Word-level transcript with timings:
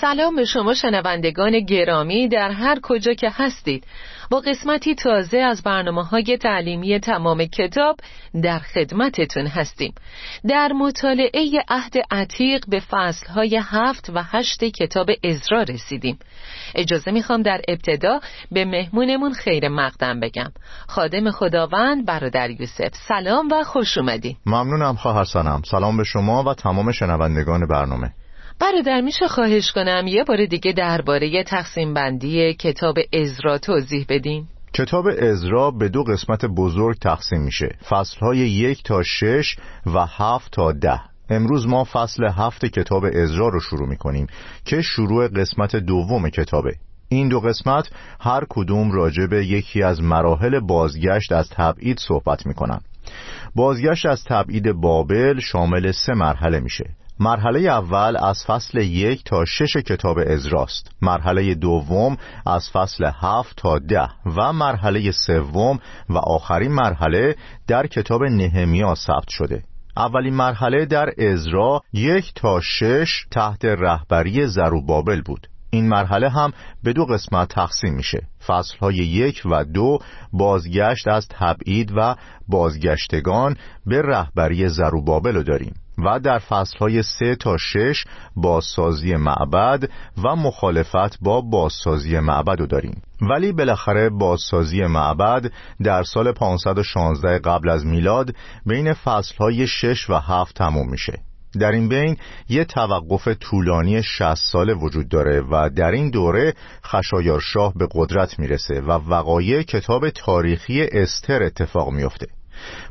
سلام 0.00 0.36
به 0.36 0.44
شما 0.44 0.74
شنوندگان 0.74 1.60
گرامی 1.60 2.28
در 2.28 2.50
هر 2.50 2.80
کجا 2.82 3.12
که 3.12 3.30
هستید. 3.34 3.84
با 4.30 4.40
قسمتی 4.40 4.94
تازه 4.94 5.38
از 5.38 5.62
برنامه 5.62 6.04
های 6.04 6.38
تعلیمی 6.40 6.98
تمام 6.98 7.44
کتاب 7.44 7.96
در 8.42 8.58
خدمتتون 8.58 9.46
هستیم. 9.46 9.94
در 10.48 10.72
مطالعه 10.72 11.64
عهد 11.68 11.92
عتیق 12.10 12.64
به 12.68 12.80
فصل 12.90 13.26
های 13.26 13.60
هفت 13.64 14.10
و 14.14 14.22
هشت 14.22 14.64
کتاب 14.64 15.10
ازرا 15.24 15.62
رسیدیم. 15.62 16.18
اجازه 16.74 17.10
می‌خوام 17.10 17.42
در 17.42 17.60
ابتدا 17.68 18.20
به 18.52 18.64
مهمونمون 18.64 19.32
خیر 19.32 19.68
مقدم 19.68 20.20
بگم. 20.20 20.52
خادم 20.88 21.30
خداوند 21.30 22.06
برادر 22.06 22.50
یوسف 22.50 22.90
سلام 23.08 23.48
و 23.52 23.62
خوش 23.64 23.98
اومدین 23.98 24.36
ممنونم 24.46 24.96
خواهر 24.96 25.24
سنم 25.24 25.62
سلام 25.70 25.96
به 25.96 26.04
شما 26.04 26.42
و 26.42 26.54
تمام 26.54 26.92
شنوندگان 26.92 27.66
برنامه. 27.66 28.12
برادر 28.60 29.00
میشه 29.00 29.28
خواهش 29.28 29.72
کنم 29.72 30.06
یه 30.06 30.24
بار 30.24 30.46
دیگه 30.46 30.72
درباره 30.72 31.44
تقسیم 31.44 31.94
بندی 31.94 32.54
کتاب 32.54 32.98
ازرا 33.12 33.58
توضیح 33.58 34.06
بدین؟ 34.08 34.46
کتاب 34.74 35.06
ازرا 35.06 35.70
به 35.70 35.88
دو 35.88 36.04
قسمت 36.04 36.44
بزرگ 36.44 36.98
تقسیم 36.98 37.40
میشه. 37.40 37.76
فصلهای 37.88 38.38
یک 38.38 38.82
تا 38.82 39.02
شش 39.02 39.56
و 39.86 40.06
هفت 40.06 40.52
تا 40.52 40.72
ده. 40.72 41.00
امروز 41.30 41.66
ما 41.66 41.84
فصل 41.84 42.24
هفت 42.24 42.66
کتاب 42.66 43.04
ازرا 43.04 43.48
رو 43.48 43.60
شروع 43.60 43.88
می‌کنیم 43.88 44.26
که 44.64 44.82
شروع 44.82 45.28
قسمت 45.28 45.76
دوم 45.76 46.30
کتابه. 46.30 46.74
این 47.08 47.28
دو 47.28 47.40
قسمت 47.40 47.88
هر 48.20 48.44
کدوم 48.48 48.92
راجع 48.92 49.26
به 49.26 49.46
یکی 49.46 49.82
از 49.82 50.02
مراحل 50.02 50.60
بازگشت 50.60 51.32
از 51.32 51.48
تبعید 51.50 51.98
صحبت 51.98 52.46
می‌کنن. 52.46 52.80
بازگشت 53.54 54.06
از 54.06 54.24
تبعید 54.24 54.72
بابل 54.72 55.40
شامل 55.40 55.92
سه 55.92 56.14
مرحله 56.14 56.60
میشه. 56.60 56.84
مرحله 57.22 57.60
اول 57.60 58.16
از 58.16 58.44
فصل 58.46 58.78
یک 58.78 59.24
تا 59.24 59.44
شش 59.44 59.76
کتاب 59.76 60.18
ازراست 60.26 60.90
مرحله 61.02 61.54
دوم 61.54 62.16
از 62.46 62.70
فصل 62.70 63.10
هفت 63.20 63.56
تا 63.56 63.78
ده 63.78 64.08
و 64.26 64.52
مرحله 64.52 65.10
سوم 65.10 65.78
و 66.08 66.18
آخرین 66.18 66.72
مرحله 66.72 67.36
در 67.66 67.86
کتاب 67.86 68.24
نهمیا 68.24 68.94
ثبت 68.94 69.28
شده. 69.28 69.62
اولین 69.96 70.34
مرحله 70.34 70.86
در 70.86 71.10
ازرا 71.18 71.80
یک 71.92 72.32
تا 72.34 72.60
شش 72.60 73.26
تحت 73.30 73.64
رهبری 73.64 74.46
زروبابل 74.46 75.22
بود. 75.22 75.46
این 75.70 75.88
مرحله 75.88 76.28
هم 76.28 76.52
به 76.82 76.92
دو 76.92 77.04
قسمت 77.04 77.48
تقسیم 77.48 77.94
میشه. 77.94 78.22
فصل 78.46 78.78
های 78.78 78.94
یک 78.94 79.42
و 79.44 79.64
دو 79.64 79.98
بازگشت 80.32 81.08
از 81.08 81.28
تبعید 81.30 81.92
و 81.96 82.16
بازگشتگان 82.48 83.56
به 83.86 84.02
رهبری 84.02 84.68
زروبابل 84.68 85.34
رو 85.34 85.42
داریم. 85.42 85.74
و 86.04 86.20
در 86.20 86.38
فصلهای 86.38 87.02
سه 87.02 87.34
تا 87.34 87.56
شش 87.56 88.04
بازسازی 88.36 89.16
معبد 89.16 89.90
و 90.24 90.36
مخالفت 90.36 91.20
با 91.20 91.40
بازسازی 91.40 92.18
معبد 92.18 92.60
رو 92.60 92.66
داریم. 92.66 93.02
ولی 93.20 93.52
بالاخره 93.52 94.10
بازسازی 94.10 94.86
معبد 94.86 95.52
در 95.84 96.02
سال 96.02 96.32
516 96.32 97.38
قبل 97.38 97.68
از 97.68 97.86
میلاد 97.86 98.34
بین 98.66 98.92
فصلهای 98.92 99.66
شش 99.66 100.10
و 100.10 100.14
هفت 100.14 100.56
تموم 100.56 100.90
میشه. 100.90 101.18
در 101.60 101.72
این 101.72 101.88
بین 101.88 102.16
یه 102.48 102.64
توقف 102.64 103.28
طولانی 103.40 104.02
60 104.02 104.34
ساله 104.34 104.74
وجود 104.74 105.08
داره 105.08 105.40
و 105.40 105.70
در 105.76 105.90
این 105.90 106.10
دوره 106.10 106.54
خشایارشاه 106.84 107.74
به 107.74 107.88
قدرت 107.94 108.38
می‌رسه 108.38 108.80
و 108.80 108.90
وقایع 108.90 109.62
کتاب 109.62 110.10
تاریخی 110.10 110.82
استر 110.82 111.42
اتفاق 111.42 111.90
میفته 111.90 112.26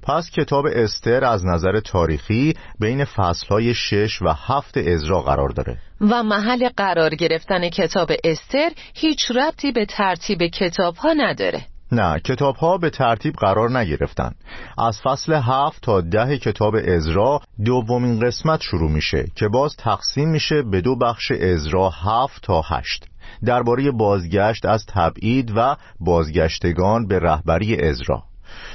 پس 0.03 0.30
کتاب 0.31 0.66
استر 0.66 1.25
از 1.25 1.46
نظر 1.46 1.80
تاریخی 1.80 2.53
بین 2.80 3.06
فصلهای 3.06 3.74
شش 3.74 4.22
و 4.22 4.34
هفت 4.34 4.78
ازرا 4.78 5.22
قرار 5.22 5.50
داره. 5.50 5.78
و 6.02 6.24
محل 6.24 6.69
قرار 6.78 7.16
گرفتن 7.16 7.69
کتاب 7.69 8.12
استر 8.24 8.69
هیچ 8.94 9.31
ربطی 9.31 9.72
به 9.72 9.85
ترتیب 9.85 10.44
کتاب 10.47 10.96
ها 10.96 11.13
نداره. 11.13 11.66
نه 11.91 12.19
کتاب 12.19 12.56
ها 12.56 12.78
به 12.78 12.90
ترتیب 12.90 13.34
قرار 13.34 13.78
نگرفتن. 13.78 14.31
از 14.78 15.00
فصل 15.02 15.34
هفت 15.34 15.84
تا 15.84 16.01
ده 16.01 16.38
کتاب 16.38 16.75
ازرا 16.88 17.41
دومین 17.66 18.19
قسمت 18.19 18.62
شروع 18.62 18.91
میشه 18.91 19.25
که 19.36 19.47
باز 19.47 19.75
تقسیم 19.78 20.30
میشه 20.30 20.62
به 20.62 20.81
دو 20.81 20.96
بخش 20.96 21.31
ازرا 21.31 21.90
هفت 21.90 22.44
تا 22.44 22.62
هشت. 22.62 23.06
درباره 23.46 23.91
بازگشت 23.91 24.66
از 24.66 24.86
تبعید 24.86 25.53
و 25.56 25.75
بازگشتگان 26.00 27.07
به 27.07 27.19
رهبری 27.19 27.81
ازرا 27.81 28.24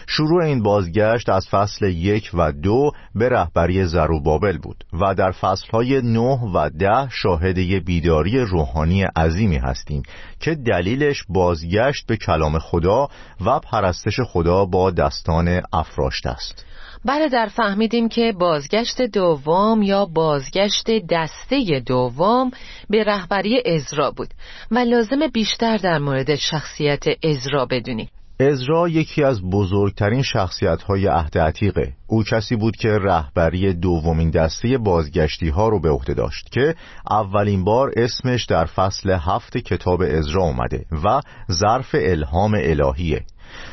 شروع 0.06 0.44
این 0.44 0.62
بازگشت 0.62 1.28
از 1.28 1.48
فصل 1.48 1.86
یک 1.86 2.30
و 2.34 2.52
دو 2.52 2.90
به 3.14 3.28
رهبری 3.28 3.84
زروبابل 3.84 4.58
بود 4.58 4.84
و 4.92 5.14
در 5.14 5.30
فصلهای 5.30 6.02
نه 6.02 6.38
و 6.54 6.70
ده 6.70 7.08
شاهد 7.10 7.58
بیداری 7.84 8.40
روحانی 8.40 9.02
عظیمی 9.02 9.56
هستیم 9.56 10.02
که 10.40 10.54
دلیلش 10.54 11.24
بازگشت 11.28 12.06
به 12.06 12.16
کلام 12.16 12.58
خدا 12.58 13.08
و 13.46 13.58
پرستش 13.58 14.20
خدا 14.20 14.64
با 14.64 14.90
دستان 14.90 15.62
افراشته 15.72 16.30
است. 16.30 16.64
در 17.06 17.46
فهمیدیم 17.46 18.08
که 18.08 18.32
بازگشت 18.38 19.02
دوم 19.02 19.82
یا 19.82 20.04
بازگشت 20.04 20.90
دسته 21.10 21.82
دوم 21.86 22.50
به 22.90 23.04
رهبری 23.04 23.62
ازرا 23.66 24.10
بود 24.10 24.28
و 24.70 24.78
لازم 24.78 25.26
بیشتر 25.26 25.76
در 25.76 25.98
مورد 25.98 26.34
شخصیت 26.34 27.04
ازرا 27.24 27.66
بدونیم. 27.66 28.08
ازرا 28.40 28.88
یکی 28.88 29.24
از 29.24 29.42
بزرگترین 29.42 30.22
شخصیت 30.22 30.82
های 30.82 31.06
عهد 31.06 31.38
عتیقه. 31.38 31.92
او 32.06 32.22
کسی 32.22 32.56
بود 32.56 32.76
که 32.76 32.88
رهبری 32.88 33.72
دومین 33.72 34.30
دسته 34.30 34.78
بازگشتی 34.78 35.48
ها 35.48 35.68
رو 35.68 35.80
به 35.80 35.90
عهده 35.90 36.14
داشت 36.14 36.50
که 36.52 36.74
اولین 37.10 37.64
بار 37.64 37.92
اسمش 37.96 38.44
در 38.44 38.64
فصل 38.64 39.10
هفت 39.10 39.56
کتاب 39.56 40.02
ازرا 40.02 40.42
اومده 40.42 40.84
و 41.04 41.20
ظرف 41.52 41.94
الهام 41.94 42.54
الهیه. 42.54 43.24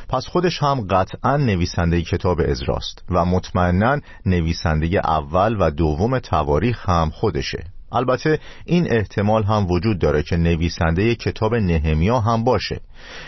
پس 0.09 0.27
خودش 0.27 0.63
هم 0.63 0.88
قطعا 0.89 1.38
نویسنده 1.38 2.01
کتاب 2.01 2.39
ازراست 2.39 3.03
و 3.09 3.25
مطمئنا 3.25 3.99
نویسنده 4.25 5.01
اول 5.05 5.57
و 5.59 5.72
دوم 5.72 6.19
تواریخ 6.19 6.89
هم 6.89 7.09
خودشه. 7.09 7.63
البته 7.91 8.40
این 8.66 8.91
احتمال 8.91 9.44
هم 9.44 9.68
وجود 9.72 9.99
داره 9.99 10.23
که 10.23 10.38
نویسنده 10.38 11.16
کتاب 11.16 11.55
نهمیا 11.55 12.20
هم 12.20 12.43
باشه. 12.43 12.79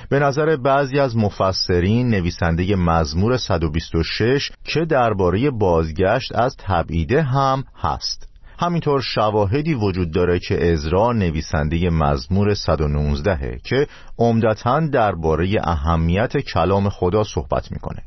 به 0.10 0.20
نظر 0.20 0.56
بعضی 0.56 1.00
از 1.00 1.18
مفسرین 1.18 2.10
نویسنده 2.10 2.76
مزمور 2.76 3.38
126 3.38 4.52
که 4.64 4.86
درباره 4.86 5.52
بازگشت 5.52 6.36
از 6.36 6.56
تبعیده 6.60 7.22
هم 7.22 7.64
هست. 7.82 8.28
همینطور 8.60 9.02
شواهدی 9.02 9.74
وجود 9.74 10.12
داره 10.12 10.40
که 10.40 10.72
ازرا 10.72 11.12
نویسنده 11.12 11.90
مزمور 11.90 12.54
119 12.54 13.60
که 13.64 13.88
عمدتا 14.18 14.80
درباره 14.80 15.56
اهمیت 15.64 16.38
کلام 16.38 16.90
خدا 16.90 17.24
صحبت 17.24 17.72
می‌کنه. 17.72 18.04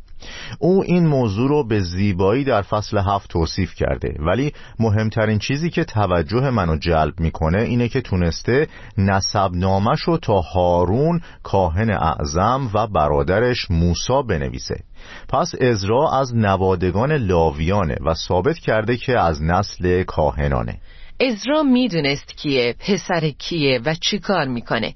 او 0.59 0.83
این 0.83 1.07
موضوع 1.07 1.49
رو 1.49 1.65
به 1.65 1.81
زیبایی 1.81 2.45
در 2.45 2.63
فصل 2.63 2.99
هفت 2.99 3.31
توصیف 3.31 3.75
کرده. 3.75 4.15
ولی 4.19 4.53
مهمترین 4.79 5.39
چیزی 5.39 5.71
که 5.71 5.85
توجه 5.85 6.51
منو 6.51 6.77
جلب 6.77 7.21
می‌کنه 7.21 7.63
اینه 7.63 7.89
که 7.89 8.01
تونسته 8.01 8.69
نسب 8.99 9.51
نامش 9.53 10.01
رو 10.01 10.17
تا 10.17 10.41
هارون 10.41 11.21
کاهن 11.43 11.91
اعظم 11.91 12.71
و 12.75 12.87
برادرش 12.87 13.71
موسا 13.71 14.23
بنویسه. 14.23 14.81
پس 15.29 15.55
ازرا 15.61 16.11
از 16.11 16.37
نوادگان 16.37 17.13
لاویانه 17.13 17.97
و 18.07 18.15
ثابت 18.15 18.59
کرده 18.59 18.97
که 18.97 19.19
از 19.19 19.43
نسل 19.43 20.03
کاهنانه. 20.03 20.81
ازرا 21.21 21.63
می‌دونست 21.63 22.37
کیه 22.37 22.75
پسر 22.79 23.31
کیه 23.31 23.81
و 23.85 23.95
چی 23.95 24.19
کار 24.19 24.45
می‌کنه. 24.45 24.95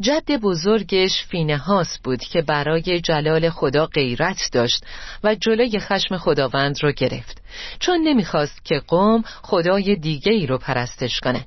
جد 0.00 0.36
بزرگش 0.36 1.24
فینهاس 1.24 1.98
بود 2.04 2.20
که 2.20 2.42
برای 2.42 3.00
جلال 3.00 3.50
خدا 3.50 3.86
غیرت 3.86 4.48
داشت 4.52 4.84
و 5.24 5.34
جلوی 5.34 5.78
خشم 5.78 6.16
خداوند 6.16 6.82
رو 6.82 6.92
گرفت. 6.92 7.42
چون 7.78 8.00
نمی‌خواست 8.00 8.64
که 8.64 8.82
قوم 8.88 9.22
خدای 9.42 9.96
دیگه 9.96 10.32
ای 10.32 10.46
رو 10.46 10.58
پرستش 10.58 11.20
کنه 11.20 11.46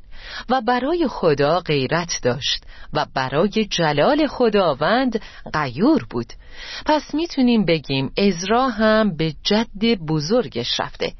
و 0.49 0.61
برای 0.61 1.07
خدا 1.07 1.59
غیرت 1.59 2.19
داشت 2.23 2.63
و 2.93 3.05
برای 3.15 3.65
جلال 3.69 4.27
خداوند 4.27 5.21
قیور 5.53 6.05
بود. 6.09 6.33
پس 6.85 7.13
می‌تونیم 7.13 7.65
بگیم 7.65 8.11
ازرا 8.17 8.69
هم 8.69 9.17
به 9.17 9.33
جد 9.43 9.95
بزرگش 10.07 10.79
رفته 10.79 11.13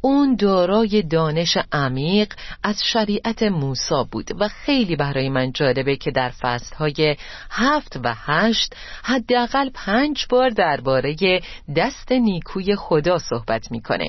اون 0.00 0.36
دارای 0.36 1.02
دانش 1.02 1.58
عمیق 1.72 2.32
از 2.62 2.82
شریعت 2.84 3.42
موسی 3.42 4.04
بود 4.10 4.30
و 4.40 4.48
خیلی 4.48 4.96
برای 4.96 5.28
من 5.28 5.52
جالبه 5.52 5.96
که 5.96 6.10
در 6.10 6.28
فصلهای 6.28 7.16
هفت 7.50 8.00
و 8.04 8.14
هشت 8.16 8.74
حداقل 9.02 9.70
پنج 9.74 10.26
بار 10.30 10.50
درباره 10.50 11.40
دست 11.76 12.12
نیکوی 12.12 12.76
خدا 12.76 13.18
صحبت 13.18 13.70
می‌کنه. 13.70 14.06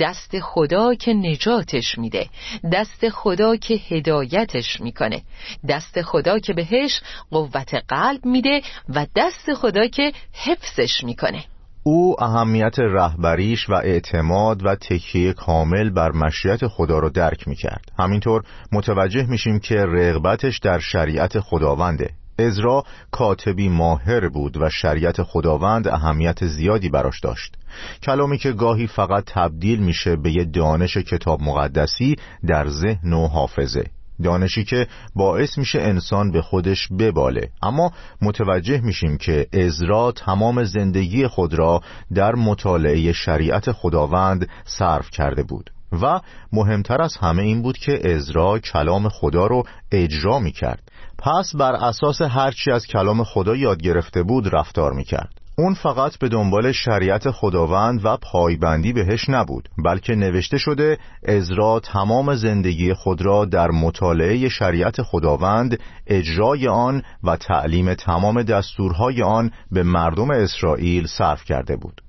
دست 0.00 0.40
خدا 0.40 0.94
که 0.94 1.12
نجاتش 1.12 1.98
میده. 1.98 2.28
دست 2.72 3.08
خدا 3.08 3.56
که 3.56 3.74
هدایتش 3.74 4.80
می‌کنه. 4.80 5.22
دست 5.68 6.02
خدا 6.02 6.38
که 6.38 6.52
بهش 6.52 7.00
قوت 7.30 7.74
قلب 7.88 8.24
میده 8.24 8.62
و 8.88 9.06
دست 9.16 9.54
خدا 9.54 9.86
که 9.86 10.05
حفظش 10.32 11.04
می‌کنه. 11.04 11.44
او 11.82 12.22
اهمیت 12.22 12.78
رهبریش 12.78 13.70
و 13.70 13.74
اعتماد 13.74 14.66
و 14.66 14.74
تکیه 14.74 15.32
کامل 15.32 15.90
بر 15.90 16.12
مشیت 16.12 16.66
خدا 16.66 16.98
رو 16.98 17.10
درک 17.10 17.48
می‌کرد. 17.48 17.92
همینطور 17.98 18.42
متوجه 18.72 19.26
میشیم 19.26 19.58
که 19.58 19.74
رغبتش 19.74 20.58
در 20.58 20.78
شریعت 20.78 21.40
خداونده. 21.40 22.10
ازرا 22.38 22.84
کاتبی 23.10 23.68
ماهر 23.68 24.28
بود 24.28 24.56
و 24.56 24.70
شریعت 24.70 25.22
خداوند 25.22 25.88
اهمیت 25.88 26.46
زیادی 26.46 26.88
براش 26.88 27.20
داشت. 27.20 27.56
کلامی 28.02 28.38
که 28.38 28.52
گاهی 28.52 28.86
فقط 28.86 29.24
تبدیل 29.26 29.78
میشه 29.78 30.16
به 30.16 30.30
یه 30.30 30.44
دانش 30.44 30.96
کتاب 30.96 31.42
مقدسی 31.42 32.16
در 32.46 32.68
ذهن 32.68 33.12
و 33.12 33.26
حافظه. 33.26 33.84
دانشی 34.22 34.64
که 34.64 34.86
باعث 35.14 35.58
میشه 35.58 35.80
انسان 35.80 36.32
به 36.32 36.42
خودش 36.42 36.88
بباله. 36.98 37.48
اما 37.62 37.92
متوجه 38.22 38.80
میشیم 38.80 39.16
که 39.18 39.46
ازرا 39.52 40.12
تمام 40.12 40.64
زندگی 40.64 41.26
خود 41.26 41.54
را 41.54 41.80
در 42.14 42.34
مطالعه 42.34 43.12
شریعت 43.12 43.72
خداوند 43.72 44.48
صرف 44.64 45.10
کرده 45.10 45.42
بود. 45.42 45.70
و 46.02 46.20
مهمتر 46.52 47.02
از 47.02 47.16
همه 47.16 47.42
این 47.42 47.62
بود 47.62 47.78
که 47.78 48.14
ازرا 48.14 48.58
کلام 48.58 49.08
خدا 49.08 49.46
رو 49.46 49.62
اجرا 49.92 50.38
می‌کرد. 50.38 50.82
پس 51.18 51.56
بر 51.56 51.72
اساس 51.72 52.22
هرچی 52.22 52.70
از 52.70 52.86
کلام 52.86 53.24
خدا 53.24 53.56
یاد 53.56 53.82
گرفته 53.82 54.22
بود 54.22 54.54
رفتار 54.54 54.92
می‌کرد. 54.92 55.45
اون 55.58 55.74
فقط 55.74 56.18
به 56.18 56.28
دنبال 56.28 56.72
شریعت 56.72 57.30
خداوند 57.30 58.00
و 58.04 58.16
پایبندی 58.16 58.92
بهش 58.92 59.28
نبود 59.28 59.68
بلکه 59.84 60.14
نوشته 60.14 60.58
شده 60.58 60.98
ازرا 61.22 61.80
تمام 61.80 62.34
زندگی 62.34 62.94
خود 62.94 63.22
را 63.22 63.44
در 63.44 63.70
مطالعه 63.70 64.48
شریعت 64.48 65.02
خداوند 65.02 65.80
اجرای 66.06 66.68
آن 66.68 67.02
و 67.24 67.36
تعلیم 67.36 67.94
تمام 67.94 68.42
دستورهای 68.42 69.22
آن 69.22 69.50
به 69.72 69.82
مردم 69.82 70.30
اسرائیل 70.30 71.06
صرف 71.06 71.44
کرده 71.44 71.76
بود. 71.76 72.05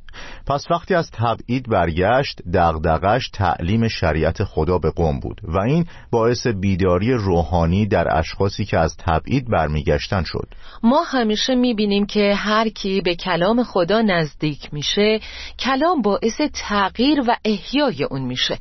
پس 0.47 0.65
وقتی 0.71 0.95
از 0.95 1.11
تبعید 1.11 1.69
برگشت 1.69 2.41
دغدغش 2.53 3.29
تعلیم 3.29 3.87
شریعت 3.87 4.43
خدا 4.43 4.77
به 4.77 4.91
قوم 4.91 5.19
بود 5.19 5.41
و 5.43 5.57
این 5.57 5.85
باعث 6.11 6.47
بیداری 6.47 7.13
روحانی 7.13 7.85
در 7.85 8.17
اشخاصی 8.17 8.65
که 8.65 8.77
از 8.77 8.97
تبعید 8.97 9.49
برمیگشتن 9.49 10.23
شد. 10.23 10.47
ما 10.83 11.03
همیشه 11.03 11.55
می‌بینیم 11.55 12.05
که 12.05 12.33
هر 12.35 12.69
کی 12.69 13.01
به 13.01 13.15
کلام 13.15 13.63
خدا 13.63 14.01
نزدیک 14.01 14.73
میشه 14.73 15.19
کلام 15.59 16.01
باعث 16.01 16.41
تغییر 16.53 17.19
و 17.27 17.35
احیای 17.45 18.03
اون 18.03 18.21
میشه. 18.21 18.57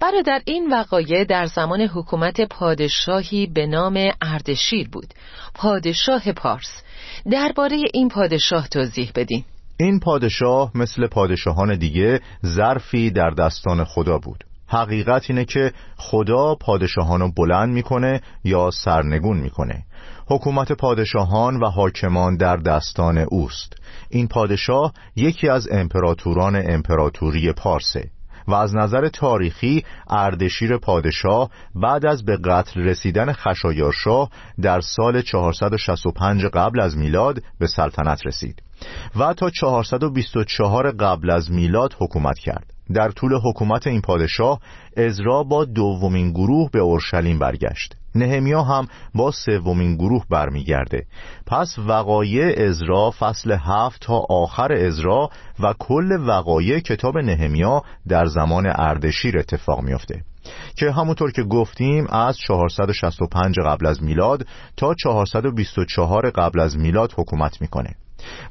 برادر 0.00 0.42
این 0.44 0.72
وقایع 0.72 1.24
در 1.24 1.46
زمان 1.46 1.80
حکومت 1.80 2.40
پادشاهی 2.40 3.46
به 3.46 3.66
نام 3.66 4.10
اردشیر 4.22 4.88
بود. 4.88 5.14
پادشاه 5.54 6.32
پارس. 6.32 6.82
درباره 7.30 7.76
این 7.94 8.08
پادشاه 8.08 8.68
توضیح 8.68 9.10
بدین. 9.14 9.44
این 9.80 10.00
پادشاه 10.00 10.70
مثل 10.74 11.06
پادشاهان 11.06 11.78
دیگه 11.78 12.20
ظرفی 12.46 13.10
در 13.10 13.30
دستان 13.30 13.84
خدا 13.84 14.18
بود. 14.18 14.44
حقیقت 14.66 15.30
اینه 15.30 15.44
که 15.44 15.72
خدا 15.96 16.54
پادشاهانو 16.54 17.32
بلند 17.32 17.72
می‌کنه 17.72 18.20
یا 18.44 18.70
سرنگون 18.70 19.36
می‌کنه. 19.36 19.84
حکومت 20.26 20.72
پادشاهان 20.72 21.56
و 21.56 21.66
حاکمان 21.66 22.36
در 22.36 22.56
دستان 22.56 23.18
اوست. 23.18 23.72
این 24.10 24.28
پادشاه 24.28 24.92
یکی 25.16 25.48
از 25.48 25.68
امپراتوران 25.72 26.56
امپراتوری 26.56 27.52
پارسه. 27.52 28.10
و 28.48 28.54
از 28.54 28.74
نظر 28.74 29.08
تاریخی 29.08 29.84
اردشیر 30.08 30.76
پادشاه 30.76 31.50
بعد 31.74 32.06
از 32.06 32.24
به 32.24 32.36
قتل 32.36 32.80
رسیدن 32.80 33.32
خشایارشاه 33.32 34.30
در 34.62 34.80
سال 34.80 35.22
465 35.22 36.44
قبل 36.44 36.80
از 36.80 36.96
میلاد 36.96 37.42
به 37.58 37.66
سلطنت 37.66 38.26
رسید 38.26 38.62
و 39.16 39.34
تا 39.34 39.50
424 39.50 40.90
قبل 40.90 41.30
از 41.30 41.50
میلاد 41.50 41.94
حکومت 41.98 42.38
کرد. 42.38 42.72
در 42.94 43.08
طول 43.10 43.32
حکومت 43.44 43.86
این 43.86 44.00
پادشاه 44.00 44.60
ازرا 44.96 45.42
با 45.42 45.64
دومین 45.64 46.30
گروه 46.30 46.70
به 46.70 46.78
اورشلیم 46.78 47.38
برگشت. 47.38 47.99
نهمیا 48.14 48.62
هم 48.62 48.86
با 49.14 49.30
سومین 49.30 49.96
گروه 49.96 50.24
برمیگرده. 50.30 51.06
پس 51.46 51.78
وقایع 51.78 52.68
ازرا 52.68 53.10
فصل 53.18 53.56
هفت 53.60 54.02
تا 54.02 54.26
آخر 54.30 54.72
ازرا 54.72 55.30
و 55.60 55.74
کل 55.78 56.18
وقایع 56.26 56.78
کتاب 56.78 57.18
نهمیا 57.18 57.82
در 58.08 58.26
زمان 58.26 58.72
اردشیر 58.74 59.38
اتفاق 59.38 59.80
میافته. 59.80 60.24
که 60.76 60.90
همونطور 60.90 61.32
که 61.32 61.42
گفتیم 61.42 62.06
از 62.10 62.38
465 62.38 63.54
قبل 63.66 63.86
از 63.86 64.02
میلاد 64.02 64.46
تا 64.76 64.94
424 64.94 66.30
قبل 66.30 66.60
از 66.60 66.76
میلاد 66.76 67.12
حکومت 67.16 67.60
می‌کنه. 67.60 67.94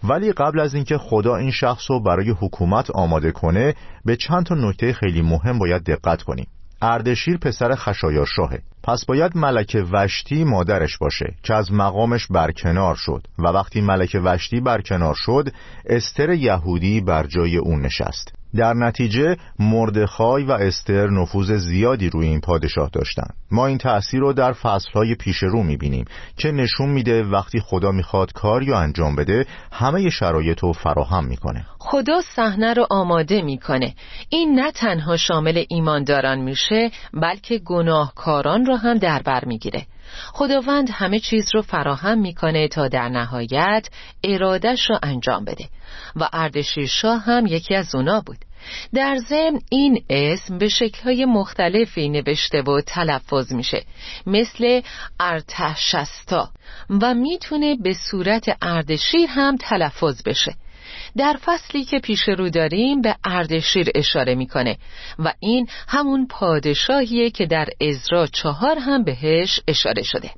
ولی 0.03 0.31
قبل 0.31 0.59
از 0.59 0.73
اینکه 0.73 0.97
خدا 0.97 1.35
این 1.35 1.51
شخص 1.51 1.91
رو 1.91 2.03
برای 2.03 2.29
حکومت 2.29 2.91
آماده 2.91 3.31
کنه 3.31 3.75
به 4.05 4.15
چند 4.15 4.45
تا 4.45 4.55
نکته 4.55 4.93
خیلی 4.93 5.21
مهم 5.21 5.59
باید 5.59 5.83
دقت 5.83 6.21
کنیم. 6.21 6.47
اردشیر 6.81 7.37
پسر 7.37 7.75
خشایارشاهه. 7.75 8.61
پس 8.83 9.05
باید 9.05 9.37
ملکه 9.37 9.85
وشتی 9.91 10.43
مادرش 10.43 10.97
باشه 10.97 11.35
که 11.43 11.53
از 11.53 11.73
مقامش 11.73 12.27
برکنار 12.27 12.95
شد. 12.95 13.27
و 13.39 13.43
وقتی 13.47 13.81
ملکه 13.81 14.19
وشتی 14.19 14.61
برکنار 14.61 15.15
شد 15.17 15.49
استر 15.85 16.29
یهودی 16.29 17.01
بر 17.01 17.27
جای 17.27 17.57
اون 17.57 17.81
نشست. 17.81 18.38
در 18.55 18.73
نتیجه 18.73 19.35
مردخای 19.59 20.43
و 20.43 20.51
استر 20.51 21.09
نفوذ 21.09 21.51
زیادی 21.51 22.09
روی 22.09 22.27
این 22.27 22.41
پادشاه 22.41 22.89
داشتند. 22.93 23.33
ما 23.51 23.67
این 23.67 23.77
تأثیر 23.77 24.19
رو 24.19 24.33
در 24.33 24.53
فصلهای 24.53 25.15
پیش 25.15 25.37
رو 25.43 25.63
می‌بینیم 25.63 26.05
که 26.37 26.51
نشون 26.51 26.89
میده 26.89 27.23
وقتی 27.23 27.59
خدا 27.59 27.91
می‌خواد 27.91 28.33
کار 28.33 28.63
یا 28.63 28.79
انجام 28.79 29.15
بده 29.15 29.45
همه 29.71 30.09
شرایط 30.09 30.59
رو 30.59 30.73
فراهم 30.73 31.25
می‌کنه. 31.25 31.65
خدا 31.79 32.21
صحنه 32.35 32.73
رو 32.73 32.87
آماده 32.89 33.41
می‌کنه. 33.41 33.95
این 34.29 34.59
نه 34.59 34.71
تنها 34.71 35.17
شامل 35.17 35.63
ایمانداران 35.69 36.39
میشه 36.39 36.91
بلکه 37.13 37.57
گناهکاران 37.57 38.65
رو 38.65 38.75
هم 38.75 38.97
در 38.97 39.21
بر 39.25 39.45
می‌گیره. 39.45 39.85
خداوند 40.33 40.89
همه 40.93 41.19
چیز 41.19 41.49
رو 41.53 41.61
فراهم 41.61 42.21
می‌کنه 42.21 42.67
تا 42.67 42.87
در 42.87 43.09
نهایت 43.09 43.89
ارادش 44.23 44.89
رو 44.89 44.97
انجام 45.03 45.45
بده. 45.45 45.65
و 46.15 46.29
اردشیر 46.33 46.85
شاه 46.85 47.23
هم 47.23 47.45
یکی 47.45 47.75
از 47.75 47.95
اونا 47.95 48.21
بود. 48.21 48.37
در 48.93 49.17
ضمن 49.29 49.59
این 49.71 50.03
اسم 50.09 50.57
به 50.57 50.69
شکلهای 50.69 51.25
مختلفی 51.25 52.09
نوشته 52.09 52.61
و 52.61 52.81
تلفظ 52.81 53.53
میشه 53.53 53.83
مثل 54.25 54.81
ارتشستا 55.19 56.49
و 57.01 57.13
می‌تونه 57.13 57.75
به 57.75 57.93
صورت 57.93 58.57
اردشیر 58.61 59.29
هم 59.29 59.57
تلفظ 59.57 60.23
بشه. 60.23 60.55
در 61.17 61.37
فصلی 61.45 61.83
که 61.83 61.99
پیش 61.99 62.29
رو 62.29 62.49
داریم 62.49 63.01
به 63.01 63.15
اردشیر 63.23 63.89
اشاره 63.95 64.35
می‌کنه 64.35 64.77
و 65.19 65.33
این 65.39 65.67
همون 65.87 66.27
پادشاهیه 66.27 67.29
که 67.29 67.45
در 67.45 67.67
ازرا 67.81 68.27
چهار 68.27 68.79
هم 68.79 69.03
بهش 69.03 69.59
اشاره 69.67 70.03
شده. 70.03 70.31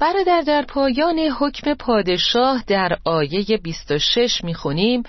برادر 0.00 0.40
در 0.40 0.62
پایان 0.62 1.18
حکم 1.18 1.74
پادشاه 1.74 2.64
در 2.66 2.98
آیه 3.04 3.56
26 3.62 4.44
می‌خونیم 4.44 5.02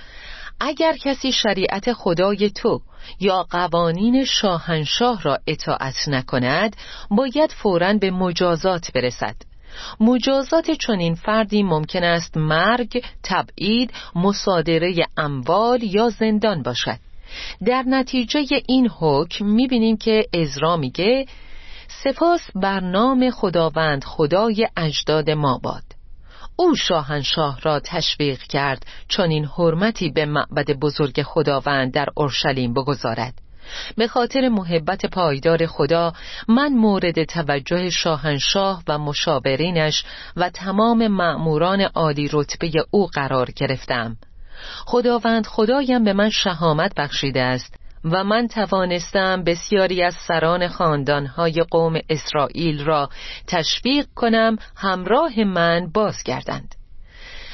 اگر 0.59 0.93
کسی 0.97 1.31
شریعت 1.31 1.93
خدای 1.93 2.49
تو 2.49 2.81
یا 3.19 3.43
قوانین 3.43 4.25
شاهنشاه 4.25 5.21
را 5.21 5.37
اطاعت 5.47 6.07
نکند 6.07 6.75
باید 7.11 7.51
فوراً 7.51 7.93
به 7.93 8.11
مجازات 8.11 8.91
برسد. 8.95 9.35
مجازات 9.99 10.71
چنین 10.71 11.15
فردی 11.15 11.63
ممکن 11.63 12.03
است 12.03 12.37
مرگ، 12.37 13.05
تبعید، 13.23 13.93
مصادره 14.15 14.93
اموال 15.17 15.83
یا 15.83 16.09
زندان 16.09 16.63
باشد. 16.63 16.99
در 17.65 17.83
نتیجه 17.87 18.45
این 18.67 18.89
حکم 18.99 19.45
می‌بینیم 19.45 19.97
که 19.97 20.25
ازرا 20.33 20.77
میگه 20.77 21.25
سپاس 22.03 22.41
بر 22.55 22.79
نام 22.79 23.31
خداوند 23.31 24.03
خدای 24.03 24.67
اجداد 24.77 25.29
ما 25.29 25.57
باد. 25.63 25.83
او 26.55 26.75
شاهنشاه 26.75 27.59
را 27.61 27.79
تشویق 27.79 28.39
کرد 28.39 28.85
چون 29.07 29.29
این 29.29 29.45
حرمتی 29.45 30.09
به 30.09 30.25
معبد 30.25 30.71
بزرگ 30.71 31.21
خداوند 31.23 31.93
در 31.93 32.07
اورشلیم 32.15 32.73
بگذارد. 32.73 33.33
به 33.97 34.07
خاطر 34.07 34.49
محبت 34.49 35.05
پایدار 35.05 35.65
خدا 35.65 36.13
من 36.47 36.73
مورد 36.73 37.23
توجه 37.23 37.89
شاهنشاه 37.89 38.83
و 38.87 38.97
مشاورینش 38.97 40.03
و 40.35 40.49
تمام 40.49 41.07
مأموران 41.07 41.81
عالی 41.81 42.29
رتبه 42.33 42.71
او 42.91 43.07
قرار 43.07 43.51
گرفتم. 43.55 44.17
خداوند 44.85 45.47
خدایم 45.47 46.03
به 46.03 46.13
من 46.13 46.29
شهامت 46.29 46.95
بخشیده 46.95 47.41
است. 47.41 47.78
و 48.03 48.23
من 48.23 48.47
توانستم 48.47 49.43
بسیاری 49.43 50.03
از 50.03 50.15
سران 50.27 50.67
خاندانهای 50.67 51.63
قوم 51.71 51.99
اسرائیل 52.09 52.85
را 52.85 53.09
تشویق 53.47 54.05
کنم 54.15 54.57
همراه 54.75 55.43
من 55.43 55.91
بازگردند 55.93 56.75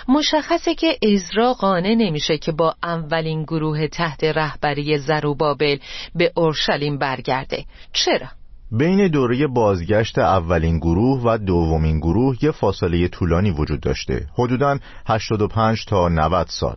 مشخصه 0.08 0.76
که 0.76 0.98
ازرا 1.14 1.54
قانع 1.54 1.96
نمیشه 1.96 2.38
که 2.38 2.52
با 2.52 2.76
اولین 2.84 3.44
گروه 3.44 3.88
تحت 3.88 4.24
رهبری 4.24 4.98
زروبابل 4.98 5.78
به 6.16 6.32
اورشلیم 6.36 6.98
برگرده 6.98 7.66
چرا؟ 7.94 8.28
بین 8.72 9.08
دوره 9.08 9.48
بازگشت 9.48 10.20
اولین 10.20 10.78
گروه 10.78 11.22
و 11.26 11.38
دومین 11.38 12.00
گروه 12.00 12.36
یه 12.42 12.52
فاصله 12.52 13.08
طولانی 13.08 13.52
وجود 13.52 13.80
داشته 13.80 14.28
حدوداً 14.38 14.78
85 15.08 15.86
تا 15.86 16.10
90 16.10 16.48
سال. 16.50 16.76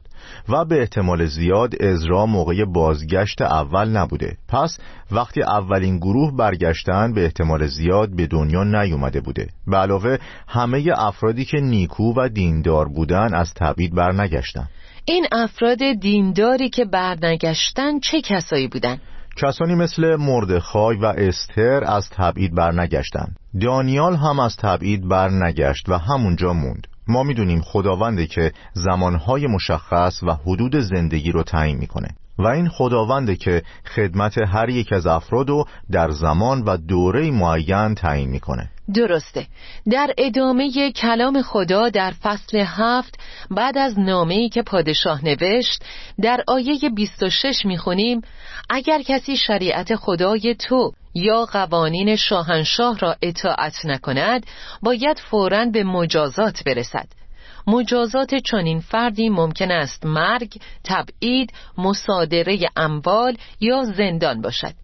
و 0.49 0.65
به 0.65 0.81
احتمال 0.81 1.27
زیاد 1.27 1.83
ازرا 1.83 2.27
موقع 2.27 2.65
بازگشت 2.65 3.43
اول 3.43 3.89
نبوده. 3.89 4.37
پس 4.49 4.79
وقتی 5.11 5.43
اولین 5.43 5.99
گروه 5.99 6.37
برگشتن 6.37 7.13
به 7.13 7.25
احتمال 7.25 7.67
زیاد 7.67 8.17
به 8.17 8.27
دنیا 8.27 8.65
نیومده 8.65 9.21
بوده. 9.21 9.49
به 9.67 9.77
علاوه 9.77 10.19
همه 10.49 10.85
افرادی 10.97 11.45
که 11.45 11.61
نیکو 11.61 12.13
و 12.17 12.29
دیندار 12.29 12.89
بودن 12.89 13.35
از 13.35 13.55
تبعید 13.55 13.95
برنگشتن. 13.95 14.69
این 15.05 15.27
افراد 15.33 15.79
دینداری 16.01 16.69
که 16.69 16.85
برنگشتن 16.85 18.01
چه 18.01 18.21
کسایی 18.21 18.69
بودن؟ 18.69 19.01
کسانی 19.43 19.75
مثل 19.75 20.17
مردخای 20.17 20.97
و 20.97 21.05
استر 21.05 21.85
از 21.85 22.11
تبعید 22.11 22.55
برنگشتند. 22.55 23.37
دانیال 23.61 24.17
هم 24.17 24.41
از 24.41 24.57
تبعید 24.57 25.09
برنگشت 25.09 25.89
و 25.89 25.99
همونجا 25.99 26.53
موند 26.53 26.87
ما 27.09 27.23
می‌دونیم 27.23 27.61
خداونده 27.61 28.27
که 28.27 28.53
زمانهای 28.73 29.47
مشخص 29.47 30.23
و 30.23 30.33
حدود 30.33 30.77
زندگی 30.77 31.33
رو 31.33 31.43
تعیین 31.43 31.79
می‌کنه 31.79 32.09
و 32.39 32.47
این 32.47 32.69
خداونده 32.69 33.37
که 33.37 33.63
خدمت 33.97 34.39
هر 34.39 34.69
یک 34.69 34.93
از 34.93 35.07
افراد 35.07 35.49
رو 35.49 35.65
در 35.91 36.11
زمان 36.11 36.63
و 36.63 36.77
دوره 36.77 37.31
معین 37.31 37.95
تعیین 37.95 38.29
می‌کنه. 38.29 38.71
درسته. 38.95 39.47
در 39.91 40.15
ادامه 40.19 40.93
کلام 40.93 41.43
خدا 41.43 41.89
در 41.89 42.11
فصل 42.23 42.65
هفت 42.67 43.19
بعد 43.51 43.79
از 43.79 43.99
نامه‌ای 43.99 44.49
که 44.49 44.63
پادشاه 44.63 45.25
نوشت 45.25 45.83
در 46.23 46.45
آیه 46.47 46.91
26 46.97 47.67
می‌خونیم 47.67 48.21
اگر 48.71 49.03
کسی 49.03 49.37
شریعت 49.37 49.97
خدای 49.97 50.55
تو 50.55 50.93
یا 51.15 51.45
قوانین 51.45 52.17
شاهنشاه 52.17 52.99
را 52.99 53.17
اطاعت 53.23 53.75
نکند 53.85 54.47
باید 54.83 55.19
فوراً 55.31 55.65
به 55.65 55.85
مجازات 55.85 56.65
برسد. 56.65 57.18
مجازات 57.69 58.35
چنین 58.35 58.81
فردی 58.81 59.29
ممکن 59.29 59.71
است 59.71 60.07
مرگ، 60.07 60.61
تبعید، 60.85 61.53
مصادره 61.79 62.59
اموال 62.77 63.37
یا 63.61 63.85
زندان 63.85 64.41
باشد. 64.41 64.75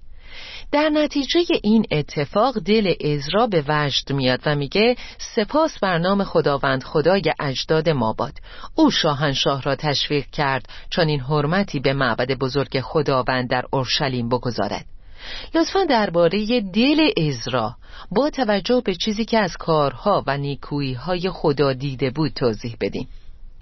در 0.73 0.89
نتیجه 0.89 1.41
این 1.63 1.87
اتفاق 1.91 2.59
دل 2.59 2.95
ازرا 3.05 3.47
به 3.47 3.65
وجد 3.69 4.13
میاد 4.13 4.41
و 4.47 4.55
میگه 4.55 4.97
سپاس 5.19 5.79
بر 5.79 5.99
نام 5.99 6.25
خداوند 6.25 6.83
خدای 6.83 7.23
اجداد 7.41 7.89
ما 7.89 8.13
باد. 8.13 8.33
او 8.75 8.91
شاهنشاه 8.91 9.63
را 9.63 9.77
تشویق 9.77 10.27
کرد 10.27 10.69
چون 10.91 11.09
این 11.09 11.21
حرمتی 11.21 11.81
به 11.81 11.93
معبد 11.93 12.39
بزرگ 12.39 12.81
خداوند 12.81 13.51
در 13.51 13.65
اورشلیم 13.71 14.29
بگذارد. 14.29 14.94
لطفا 15.55 15.85
درباره 15.85 16.61
دل 16.61 17.11
ازرا 17.29 17.77
با 18.11 18.31
توجه 18.31 18.83
به 18.85 18.95
چیزی 18.95 19.25
که 19.25 19.39
از 19.39 19.57
کارها 19.57 20.25
و 20.27 20.37
نیکویی 20.37 20.95
های 20.95 21.31
خدا 21.31 21.73
دیده 21.73 22.11
بود 22.11 22.33
توضیح 22.33 22.77
بدیم 22.81 23.09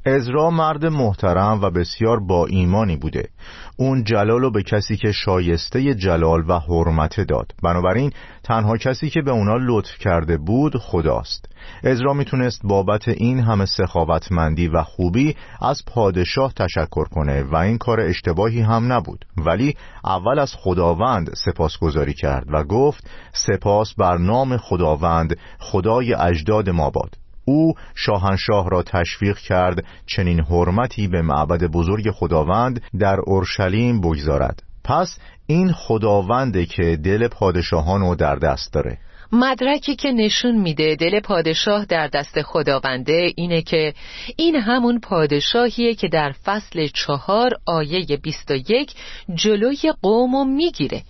ازرا 0.06 0.50
مرد 0.50 0.86
محترم 0.86 1.60
و 1.62 1.70
بسیار 1.70 2.20
با 2.20 2.46
ایمانی 2.46 2.96
بوده. 2.96 3.28
اون 3.76 4.04
جلال 4.04 4.50
به 4.50 4.62
کسی 4.62 4.96
که 4.96 5.12
شایسته 5.12 5.94
جلال 5.94 6.50
و 6.50 6.58
حرمت 6.58 7.20
داد. 7.20 7.52
بنابراین 7.62 8.12
تنها 8.44 8.76
کسی 8.76 9.10
که 9.10 9.22
به 9.22 9.30
اونا 9.30 9.56
لطف 9.56 9.98
کرده 9.98 10.36
بود 10.36 10.76
خداست. 10.76 11.48
ازرا 11.84 12.12
می‌تونست 12.12 12.60
بابت 12.64 13.08
این 13.08 13.40
همه 13.40 13.64
سخاوتمندی 13.64 14.68
و 14.68 14.82
خوبی 14.82 15.36
از 15.60 15.82
پادشاه 15.86 16.52
تشکر 16.52 17.04
کنه 17.04 17.42
و 17.42 17.56
این 17.56 17.78
کار 17.78 18.00
اشتباهی 18.00 18.60
هم 18.60 18.92
نبود. 18.92 19.24
ولی 19.36 19.76
اول 20.04 20.38
از 20.38 20.54
خداوند 20.54 21.30
سپاسگزاری 21.34 22.14
کرد 22.14 22.46
و 22.48 22.64
گفت 22.64 23.10
سپاس 23.32 23.94
بر 23.94 24.18
نام 24.18 24.56
خداوند 24.56 25.36
خدای 25.58 26.14
اجداد 26.14 26.70
ما 26.70 26.90
باد. 26.90 27.21
او 27.44 27.74
شاهنشاه 27.94 28.70
را 28.70 28.82
تشویق 28.82 29.38
کرد 29.38 29.84
چنین 30.06 30.40
حرمتی 30.40 31.08
به 31.08 31.22
معبد 31.22 31.64
بزرگ 31.64 32.10
خداوند 32.10 32.82
در 32.98 33.16
اورشلیم 33.20 34.00
بگذارد. 34.00 34.62
پس 34.84 35.18
این 35.46 35.72
خداونده 35.72 36.66
که 36.66 36.96
دل 37.04 37.28
پادشاهان 37.28 38.00
رو 38.00 38.14
در 38.14 38.36
دست 38.36 38.72
داره. 38.72 38.98
مدرکی 39.32 39.96
که 39.96 40.12
نشون 40.12 40.56
میده 40.56 40.96
دل 40.96 41.20
پادشاه 41.20 41.84
در 41.84 42.08
دست 42.08 42.42
خداونده 42.42 43.32
اینه 43.36 43.62
که 43.62 43.94
این 44.36 44.56
همون 44.56 45.00
پادشاهیه 45.00 45.94
که 45.94 46.08
در 46.08 46.32
فصل 46.44 46.88
چهار 46.94 47.50
آیه 47.66 48.16
21 48.22 48.94
جلوی 49.34 49.92
قومو 50.02 50.44
می‌گیره. 50.44 51.02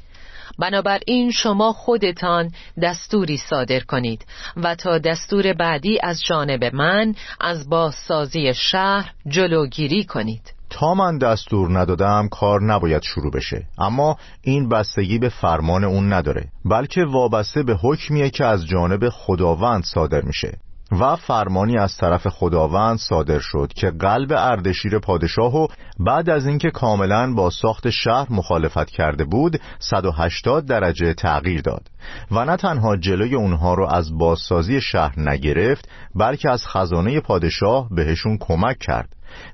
بنابراین 0.58 1.30
شما 1.30 1.72
خودتان 1.72 2.50
دستوری 2.82 3.36
صادر 3.36 3.80
کنید 3.80 4.26
و 4.56 4.74
تا 4.74 4.98
دستور 4.98 5.52
بعدی 5.52 5.98
از 6.02 6.22
جانب 6.22 6.64
من 6.64 7.14
از 7.40 7.68
بازسازی 7.68 8.54
شهر 8.54 9.12
جلوگیری 9.28 10.04
کنید. 10.04 10.52
تا 10.70 10.94
من 10.94 11.18
دستور 11.18 11.78
ندادم 11.78 12.28
کار 12.30 12.62
نباید 12.62 13.02
شروع 13.02 13.32
بشه 13.32 13.66
اما 13.78 14.16
این 14.42 14.68
بستگی 14.68 15.18
به 15.18 15.28
فرمان 15.28 15.84
اون 15.84 16.12
نداره 16.12 16.44
بلکه 16.64 17.04
وابسته 17.04 17.62
به 17.62 17.74
حکمیه 17.82 18.30
که 18.30 18.44
از 18.44 18.66
جانب 18.66 19.08
خداوند 19.08 19.84
صادر 19.84 20.22
میشه. 20.22 20.58
و 21.00 21.16
فرمانی 21.16 21.78
از 21.78 21.96
طرف 21.96 22.28
خداوند 22.28 22.98
صادر 22.98 23.38
شد 23.38 23.72
که 23.76 23.90
قلب 23.90 24.32
اردشیر 24.36 24.98
پادشاه 24.98 25.56
و 25.56 25.66
بعد 25.98 26.30
از 26.30 26.46
اینکه 26.46 26.70
کاملا 26.70 27.34
با 27.34 27.50
ساخت 27.50 27.90
شهر 27.90 28.26
مخالفت 28.30 28.90
کرده 28.90 29.24
بود 29.24 29.60
180 29.78 30.66
درجه 30.66 31.14
تغییر 31.14 31.60
داد 31.60 31.90
و 32.30 32.44
نه 32.44 32.56
تنها 32.56 32.96
جلوی 32.96 33.34
اونها 33.34 33.74
رو 33.74 33.86
از 33.86 34.18
بازسازی 34.18 34.80
شهر 34.80 35.20
نگرفت 35.20 35.88
بلکه 36.14 36.50
از 36.50 36.66
خزانه 36.66 37.20
پادشاه 37.20 37.88
بهشون 37.90 38.38
کمک 38.40 38.78
کرد. 38.78 39.08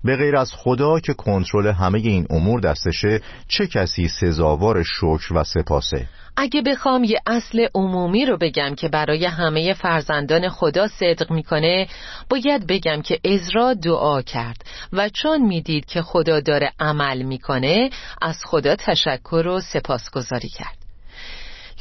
به 0.05 0.17
غیر 0.17 0.37
از 0.37 0.53
خدا 0.55 1.01
که 1.01 1.15
کنترل 1.15 1.67
همه 1.67 1.99
این 1.99 2.27
امور 2.31 2.61
دستشه 2.61 3.21
چه 3.49 3.67
کسی 3.67 4.09
سزاوار 4.09 4.83
شکر 4.83 5.35
و 5.35 5.45
سپاسه؟ 5.45 6.09
اگه 6.41 6.63
بخوام 6.63 7.05
یه 7.05 7.21
اصل 7.27 7.67
عمومی 7.75 8.27
رو 8.27 8.37
بگم 8.37 8.75
که 8.75 8.89
برای 8.89 9.25
همه 9.25 9.75
فرزندان 9.75 10.49
خدا 10.49 10.87
صدق 10.87 11.31
می‌کنه 11.31 11.89
باید 12.31 12.67
بگم 12.67 13.03
که 13.03 13.19
ازرا 13.25 13.75
دعا 13.75 14.23
کرد 14.23 14.65
و 14.93 15.09
چون 15.09 15.43
می‌دید 15.43 15.87
که 15.87 16.03
خدا 16.03 16.41
داره 16.41 16.73
عمل 16.81 17.23
می‌کنه 17.23 17.91
از 18.23 18.37
خدا 18.45 18.77
تشکر 18.77 19.47
و 19.47 19.61
سپاسگزاری 19.61 20.49
کرد. 20.49 20.78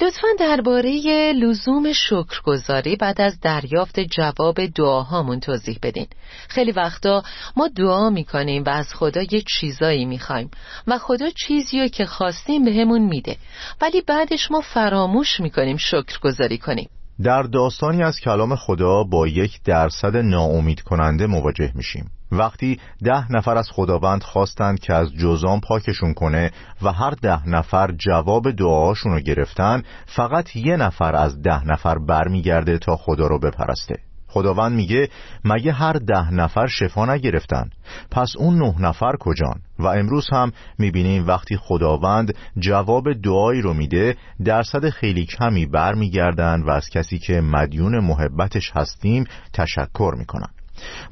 لطفا 0.01 0.27
درباره 0.39 0.92
لزوم 1.34 1.94
شکرگزاری 1.94 2.96
بعد 2.96 3.22
از 3.22 3.39
دریافت 3.39 4.00
جواب 4.00 4.66
دعاهامون 4.66 5.39
توضیح 5.39 5.80
بدین. 5.84 6.08
خیلی 6.50 6.72
وقتا 6.72 7.24
ما 7.56 7.68
دعا 7.68 8.10
می‌کنیم 8.10 8.63
و 8.63 8.70
از 8.70 8.94
خدا 8.94 9.22
یه 9.22 9.42
چیزایی 9.42 10.06
می‌خوایم 10.06 10.51
و 10.88 10.98
خدا 10.98 11.30
چیزی 11.30 11.89
که 11.89 12.06
خواستیم 12.06 12.66
بهمون 12.66 13.01
میده. 13.01 13.38
ولی 13.82 14.01
بعدش 14.01 14.51
ما 14.51 14.62
فراموش 14.62 15.39
می‌کنیم 15.39 15.77
شکرگزاری 15.77 16.58
کنیم. 16.58 16.89
در 17.24 17.43
داستانی 17.43 18.03
از 18.03 18.19
کلام 18.19 18.55
خدا 18.55 19.03
با 19.03 19.27
یک 19.27 19.63
درصد 19.63 20.17
ناامید 20.17 20.81
کننده 20.81 21.27
مواجه 21.27 21.71
میشیم. 21.75 22.12
وقتی 22.31 22.79
ده 23.03 23.31
نفر 23.31 23.57
از 23.57 23.69
خداوند 23.71 24.24
خواستند 24.24 24.79
که 24.79 24.93
از 24.93 25.13
جزام 25.13 25.59
پاکشون 25.59 26.13
کنه 26.13 26.51
و 26.81 26.91
هر 26.91 27.12
ده 27.21 27.50
نفر 27.50 27.91
جواب 27.91 28.51
دعاشون 28.51 29.12
رو 29.12 29.19
گرفتن 29.19 29.83
فقط 30.05 30.55
یه 30.55 30.77
نفر 30.77 31.15
از 31.15 31.41
ده 31.41 31.67
نفر 31.67 31.97
برمیگرده 31.97 32.77
تا 32.77 32.95
خدا 32.95 33.27
رو 33.27 33.39
بپرسته. 33.39 34.06
خداوند 34.38 34.75
میگه 34.75 35.10
مگه 35.46 35.72
هر 35.72 35.94
ده 35.94 36.34
نفر 36.34 36.67
شفا 36.67 37.06
نگرفتن 37.06 37.70
پس 38.12 38.34
اون 38.38 38.58
نه 38.58 38.75
نفر 38.79 39.15
کجان؟ 39.20 39.62
و 39.79 39.88
امروز 39.88 40.27
هم 40.32 40.51
می‌بینیم 40.79 41.27
وقتی 41.27 41.58
خداوند 41.58 42.36
جواب 42.60 43.13
دعایی 43.13 43.62
رو 43.62 43.74
میده 43.74 44.15
درصد 44.46 44.89
خیلی 44.89 45.25
کمی 45.25 45.65
برمیگردن 45.65 46.63
و 46.63 46.70
از 46.70 46.89
کسی 46.89 47.20
که 47.20 47.41
مدیون 47.41 48.00
محبتش 48.00 48.72
هستیم 48.75 49.24
تشکر 49.53 50.15
می‌کنن. 50.17 50.50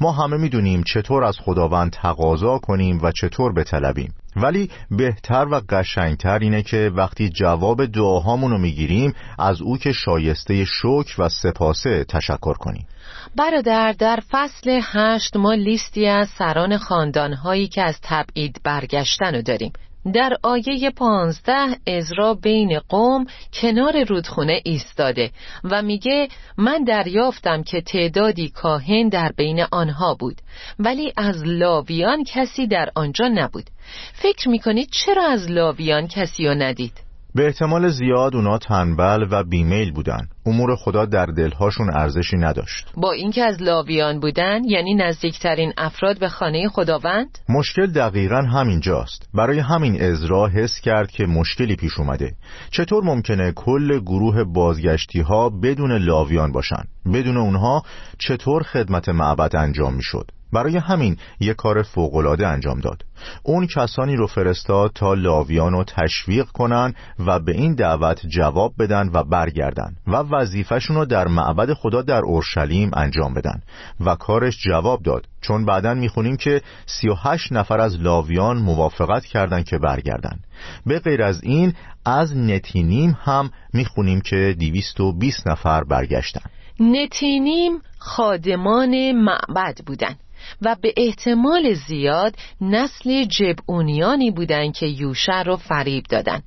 ما 0.02 0.12
همه 0.12 0.38
می‌دونیم 0.38 0.84
چطور 0.84 1.24
از 1.24 1.38
خداوند 1.40 1.92
تقاضا 1.92 2.58
کنیم 2.58 3.00
و 3.04 3.12
چطور 3.12 3.54
بطلبیم. 3.54 4.14
ولی 4.36 4.70
بهتر 4.92 5.46
و 5.52 5.62
قشنگتر 5.70 6.40
اینه 6.40 6.64
که 6.64 6.92
وقتی 6.96 7.30
جواب 7.30 7.86
دعاهامون 7.86 8.52
رو 8.52 8.58
می‌گیریم 8.58 9.14
از 9.40 9.62
او 9.62 9.78
که 9.78 9.92
شایسته 9.92 10.66
شکر 10.66 11.22
و 11.22 11.30
سپاسه 11.30 12.04
تشکر 12.04 12.54
کنیم. 12.54 12.88
برادر 13.36 13.92
در 13.92 14.20
فصل 14.32 14.80
هشت 14.84 15.36
ما 15.36 15.54
لیستی 15.54 16.08
از 16.08 16.30
سران 16.30 16.78
خاندانهایی 16.78 17.68
که 17.68 17.82
از 17.82 18.00
تبعید 18.04 18.62
برگشتن 18.64 19.36
رو 19.36 19.42
داریم 19.42 19.74
در 20.14 20.38
آیه 20.44 20.90
پانزده 20.90 21.78
ازرا 21.88 22.34
بین 22.34 22.80
قوم 22.90 23.26
کنار 23.54 24.04
رودخونه 24.04 24.62
ایستاده 24.66 25.32
و 25.64 25.82
میگه 25.82 26.28
من 26.58 26.84
دریافتم 26.84 27.64
که 27.64 27.82
تعدادی 27.82 28.50
کاهن 28.50 29.10
در 29.10 29.32
بین 29.38 29.66
آنها 29.72 30.14
بود 30.14 30.42
ولی 30.80 31.14
از 31.18 31.44
لاویان 31.46 32.24
کسی 32.24 32.68
در 32.68 32.90
آنجا 32.96 33.28
نبود 33.28 33.70
فکر 34.14 34.50
می‌کنید 34.50 34.90
چرا 34.92 35.28
از 35.28 35.52
لاویان 35.52 36.08
کسی 36.08 36.48
رو 36.48 36.54
ندید؟ 36.54 37.05
به 37.36 37.46
احتمال 37.46 37.90
زیاد 37.90 38.36
اونا 38.36 38.58
تنبل 38.58 39.28
و 39.32 39.44
بیمیل 39.44 39.92
بودن. 39.92 40.28
امور 40.46 40.76
خدا 40.76 41.06
در 41.06 41.26
دلهاشون 41.26 41.90
ارزشی 41.94 42.38
نداشت. 42.38 42.88
با 42.98 43.12
اینکه 43.12 43.44
از 43.44 43.62
لاویان 43.62 44.20
بودن 44.20 44.64
یعنی 44.64 44.94
نزدیکترین 44.94 45.74
افراد 45.78 46.20
به 46.20 46.30
خانه 46.30 46.70
خداوند؟ 46.70 47.38
مشکل 47.50 47.86
دقیقا 47.86 48.42
همینجاست. 48.42 49.30
برای 49.34 49.60
همین 49.60 50.02
ازرا 50.02 50.48
حس 50.48 50.80
کرد 50.80 51.12
که 51.12 51.26
مشکلی 51.26 51.76
پیش 51.76 52.00
اومده. 52.00 52.32
چطور 52.72 53.04
ممکنه 53.04 53.52
کل 53.52 54.00
گروه 54.00 54.44
بازگشتی 54.44 55.22
ها 55.22 55.50
بدون 55.50 55.92
لاویان 55.92 56.52
باشن؟ 56.52 56.84
بدون 57.14 57.38
اونها 57.38 57.84
چطور 58.20 58.64
خدمت 58.64 59.10
معبد 59.10 59.56
انجام 59.56 59.94
می‌شد؟ 59.94 60.32
برای 60.54 60.78
همین 60.78 61.18
یک 61.40 61.56
کار 61.56 61.84
فوقالعاده 61.84 62.48
انجام 62.48 62.80
داد. 62.80 63.06
اون 63.44 63.68
کسانی 63.68 64.16
رو 64.16 64.28
فرستاد 64.28 64.92
تا 64.96 65.14
لاویان 65.14 65.74
رو 65.74 65.84
تشویق 65.84 66.46
کنن 66.46 66.94
و 67.20 67.40
به 67.40 67.52
این 67.52 67.76
دعوت 67.76 68.28
جواب 68.28 68.74
بدن 68.80 69.10
و 69.14 69.24
برگردن 69.24 69.96
و 70.08 70.16
وظیفهشون 70.16 70.96
رو 70.96 71.06
در 71.06 71.28
معبد 71.28 71.74
خدا 71.74 72.02
در 72.02 72.22
اورشلیم 72.22 72.92
انجام 72.94 73.34
بدن 73.34 73.62
و 74.00 74.16
کارش 74.16 74.64
جواب 74.64 75.04
داد. 75.04 75.26
چون 75.42 75.66
بعدا 75.66 75.94
می‌خونیم 75.94 76.38
که 76.38 76.62
38 76.86 77.52
نفر 77.52 77.80
از 77.80 78.02
لاویان 78.02 78.58
موافقت 78.58 79.26
کردند 79.26 79.66
که 79.66 79.78
برگردن. 79.78 80.40
به 80.86 81.00
غیر 81.00 81.24
از 81.24 81.44
این 81.44 81.74
از 82.06 82.38
نتینیم 82.38 83.18
هم 83.22 83.52
می‌خونیم 83.74 84.22
که 84.22 84.56
220 84.60 85.48
نفر 85.48 85.84
برگشتن. 85.84 86.50
نتینیم 86.80 87.82
خادمان 87.98 89.12
معبد 89.12 89.78
بودند 89.86 90.20
و 90.62 90.76
به 90.82 90.94
احتمال 90.98 91.74
زیاد 91.74 92.36
نسل 92.62 93.24
جبعونیانی 93.24 94.32
بودند 94.32 94.74
که 94.74 94.86
یوشع 94.86 95.44
رو 95.44 95.58
فریب 95.58 96.04
دادن 96.10 96.42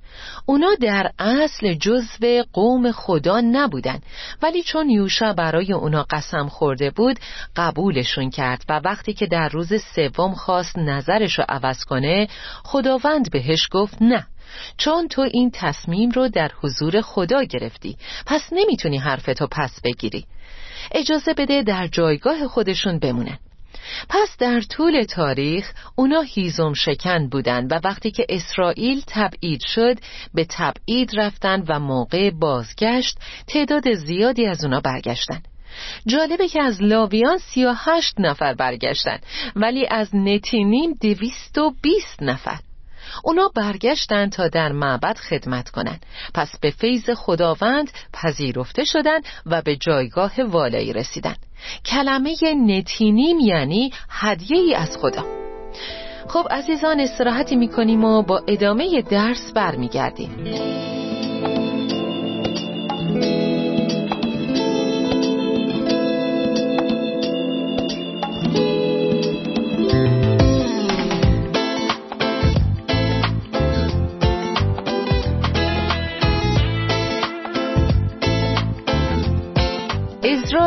اونا 0.47 0.75
در 0.81 1.11
اصل 1.19 1.75
جزو 1.75 2.43
قوم 2.53 2.93
خدا 2.93 3.41
نبودن 3.41 4.01
ولی 4.43 4.63
چون 4.63 4.91
یوشع 4.91 5.33
برای 5.33 5.73
اونا 5.73 6.07
قسم 6.11 6.49
خورده 6.49 6.91
بود 6.91 7.19
قبولشون 7.57 8.31
کرد 8.31 8.65
و 8.69 8.81
وقتی 8.85 9.13
که 9.13 9.27
در 9.27 9.49
روز 9.49 9.73
سوم 9.95 10.35
خواست 10.35 10.79
نظرش 10.79 11.39
رو 11.39 11.45
عوض 11.49 11.85
کنه 11.85 12.29
خداوند 12.65 13.31
بهش 13.31 13.69
گفت 13.71 14.03
نه. 14.03 14.27
چون 14.77 15.09
تو 15.09 15.23
این 15.23 15.51
تصمیم 15.55 16.11
رو 16.11 16.29
در 16.29 16.51
حضور 16.63 17.01
خدا 17.01 17.43
گرفتی 17.43 17.97
پس 18.27 18.43
نمی‌تونی 18.53 18.99
حرفتو 18.99 19.47
پس 19.47 19.81
بگیری. 19.85 20.27
اجازه 20.93 21.35
بده 21.35 21.63
در 21.63 21.87
جایگاه 21.87 22.49
خودشون 22.49 22.99
بمونن. 22.99 23.39
پس 24.09 24.37
در 24.39 24.61
طول 24.61 25.03
تاریخ 25.03 25.73
اونا 25.97 26.21
هیزم 26.21 26.73
شکن 26.73 27.29
بودند 27.29 27.73
و 27.73 27.81
وقتی 27.85 28.11
که 28.11 28.27
اسرائیل 28.29 29.03
تبعید 29.07 29.61
شد 29.65 29.99
به 30.35 30.47
تبعید 30.51 31.11
رفتن 31.17 31.65
و 31.69 31.81
موقع 31.81 32.31
بازگشت 32.31 33.19
تعداد 33.47 33.95
زیادی 33.95 34.47
از 34.47 34.65
اونا 34.65 34.81
برگشتن. 34.81 35.43
جالبه 36.07 36.49
که 36.49 36.63
از 36.63 36.83
لاویان 36.83 37.39
سی 37.39 37.65
و 37.65 37.75
هشت 37.77 38.21
نفر 38.21 38.55
برگشتن 38.55 39.19
ولی 39.57 39.87
از 39.87 40.09
نتینیم 40.15 40.93
دویست 41.01 41.59
و 41.59 41.75
بیست 41.83 42.23
نفر. 42.23 42.59
اونا 43.25 43.51
برگشتن 43.55 44.31
تا 44.31 44.49
در 44.49 44.73
معبد 44.73 45.17
خدمت 45.17 45.71
کنند 45.71 46.07
پس 46.35 46.59
به 46.61 46.71
فیض 46.71 47.11
خداوند 47.11 47.91
پذیرفته 48.13 48.85
شدند 48.85 49.25
و 49.47 49.63
به 49.63 49.77
جایگاه 49.77 50.33
والایی 50.43 50.93
رسیدن. 50.93 51.37
کلمه 51.87 52.35
نتینیم 52.67 53.39
یعنی 53.41 53.93
هدیه 54.09 54.59
ای 54.59 54.75
از 54.75 54.97
خدا. 54.97 55.25
خب 56.29 56.47
عزیزان 56.51 57.01
استراحتی 57.01 57.57
می‌کنیم 57.57 58.05
و 58.05 58.23
با 58.23 58.43
ادامه 58.49 59.03
درس 59.03 59.53
برمیگردیم. 59.53 60.88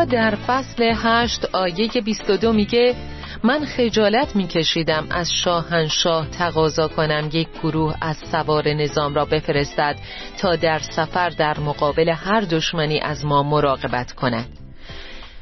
در 0.06 0.36
فصل 0.48 0.94
هشت 0.96 1.46
آیه 1.56 1.90
22 2.06 2.54
میگه 2.54 2.96
من 3.44 3.66
خجالت 3.66 4.36
میکشیدم 4.36 5.08
از 5.10 5.32
شاهنشاه 5.32 6.30
تقاضا 6.30 6.88
کنم 6.88 7.30
یک 7.34 7.48
گروه 7.64 7.96
از 8.02 8.18
سوار 8.32 8.74
نظام 8.74 9.16
را 9.16 9.26
بفرستد 9.26 9.96
تا 10.38 10.56
در 10.56 10.80
سفر 10.80 11.30
در 11.30 11.60
مقابل 11.60 12.10
هر 12.10 12.42
دشمنی 12.42 13.00
از 13.00 13.26
ما 13.26 13.44
مراقبت 13.44 14.12
کند. 14.12 14.48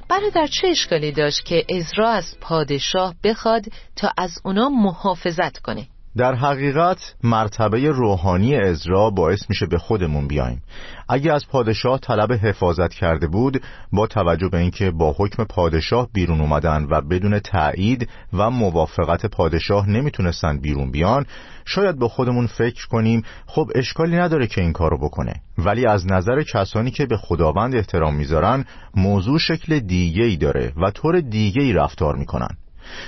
برادر 0.10 0.48
چه 0.48 0.67
اشکالی 0.67 1.12
داشت 1.12 1.45
که 1.45 1.65
ازرا 1.69 2.10
از 2.10 2.38
پادشاه 2.41 3.15
بخواد 3.24 3.65
تا 3.95 4.12
از 4.17 4.32
اونا 4.43 4.69
محافظت 4.69 5.58
کنه؟ 5.58 5.88
در 6.17 6.36
حقیقت 6.36 7.15
مرتبه 7.24 7.89
روحانی 7.89 8.56
ازرا 8.56 9.10
باعث 9.10 9.50
میشه 9.50 9.65
به 9.65 9.78
خودمون 9.78 10.28
بیایم. 10.28 10.62
اگه 11.10 11.34
از 11.34 11.48
پادشاه 11.48 12.00
طلب 12.00 12.32
حفاظت 12.32 12.93
کرده 12.93 13.28
بود 13.28 13.63
با 13.91 14.08
توجه 14.08 14.50
به 14.50 14.58
اینکه 14.58 14.91
با 14.91 15.15
حکم 15.17 15.43
پادشاه 15.43 16.08
بیرون 16.13 16.41
اومدن 16.41 16.88
و 16.89 17.02
بدون 17.02 17.39
تایید 17.39 18.10
و 18.34 18.50
موافقت 18.50 19.26
پادشاه 19.26 19.89
نمی‌تونستن 19.89 20.60
بیرون 20.60 20.91
بیان 20.91 21.26
شاید 21.65 22.00
به 22.00 22.08
خودمون 22.08 22.48
فکر 22.48 22.88
کنیم 22.88 23.24
خب 23.45 23.72
اشکالی 23.76 24.15
نداره 24.15 24.48
که 24.48 24.62
این 24.62 24.74
کارو 24.74 24.98
بکنه. 24.98 25.34
ولی 25.58 25.86
از 25.86 26.12
نظر 26.12 26.43
کسانی 26.43 26.91
که 26.91 27.06
به 27.06 27.17
خداوند 27.17 27.76
احترام 27.76 28.15
می‌ذارن 28.15 28.65
موضوع 28.95 29.39
شکل 29.39 29.80
دیگه 29.80 30.24
ای 30.24 30.38
داره 30.38 30.74
و 30.78 30.91
طور 30.91 31.19
دیگه 31.19 31.62
ای 31.62 31.74
رفتار 31.74 32.15
می‌کنن. 32.15 32.58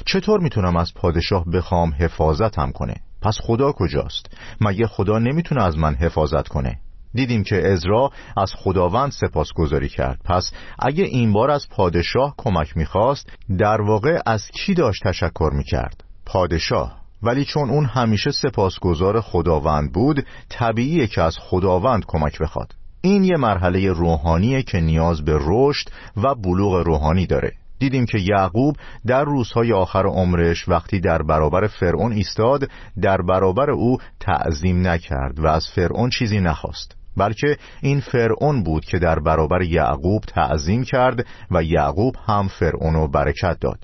چطور 0.05 0.39
می‌تونم 0.39 0.77
از 0.77 0.93
پادشاه 0.93 1.45
بخوام 1.45 1.93
حفاظتم 1.99 2.71
کنه؟ 2.71 2.95
پس 3.21 3.37
خدا 3.41 3.71
کجاست؟ 3.71 4.25
مگه 4.61 4.87
خدا 4.87 5.19
نمی‌تونه 5.19 5.63
از 5.63 5.77
من 5.77 5.95
حفاظت 5.95 6.47
کنه؟ 6.47 6.77
دیدیم 7.13 7.43
که 7.43 7.71
ازرا 7.71 8.11
از 8.37 8.53
خداوند 8.57 9.11
سپاسگزاری 9.11 9.89
کرد. 9.89 10.19
پس 10.25 10.51
اگه 10.79 11.03
این 11.03 11.33
بار 11.33 11.51
از 11.51 11.69
پادشاه 11.69 12.33
کمک 12.37 12.77
می‌خواست 12.77 13.29
در 13.57 13.81
واقع 13.81 14.19
از 14.25 14.47
کی 14.47 14.73
داشت 14.73 15.03
تشکر 15.03 15.51
می‌کرد؟ 15.53 16.03
پادشاه. 16.25 17.01
ولی 17.23 17.45
چون 17.45 17.69
اون 17.69 17.85
همیشه 17.85 18.31
سپاسگزار 18.31 19.21
خداوند 19.21 19.93
بود 19.93 20.25
طبیعیه 20.49 21.07
که 21.07 21.21
از 21.21 21.37
خداوند 21.39 22.05
کمک 22.07 22.39
بخواد. 22.39 22.75
این 23.01 23.23
یه 23.23 23.37
مرحله 23.37 23.91
روحانیه 23.91 24.63
که 24.63 24.79
نیاز 24.79 25.25
به 25.25 25.37
رشد 25.41 25.89
و 26.17 26.35
بلوغ 26.35 26.73
روحانی 26.73 27.25
داره. 27.25 27.53
دیدیم 27.81 28.05
که 28.05 28.19
یعقوب 28.19 28.75
در 29.05 29.23
روزهای 29.23 29.73
آخر 29.73 30.05
عمرش 30.05 30.69
وقتی 30.69 30.99
در 30.99 31.21
برابر 31.21 31.67
فرعون 31.67 32.11
ایستاد 32.11 32.69
در 33.01 33.21
برابر 33.21 33.71
او 33.71 33.97
تعظیم 34.19 34.87
نکرد 34.87 35.39
و 35.39 35.47
از 35.47 35.67
فرعون 35.75 36.09
چیزی 36.09 36.39
نخواست 36.39 36.95
بلکه 37.17 37.57
این 37.81 37.99
فرعون 37.99 38.63
بود 38.63 38.85
که 38.85 38.99
در 38.99 39.19
برابر 39.19 39.61
یعقوب 39.61 40.21
تعظیم 40.21 40.83
کرد 40.83 41.25
و 41.51 41.63
یعقوب 41.63 42.15
هم 42.27 42.47
فرعون 42.47 42.93
رو 42.93 43.07
برکت 43.07 43.57
داد. 43.61 43.79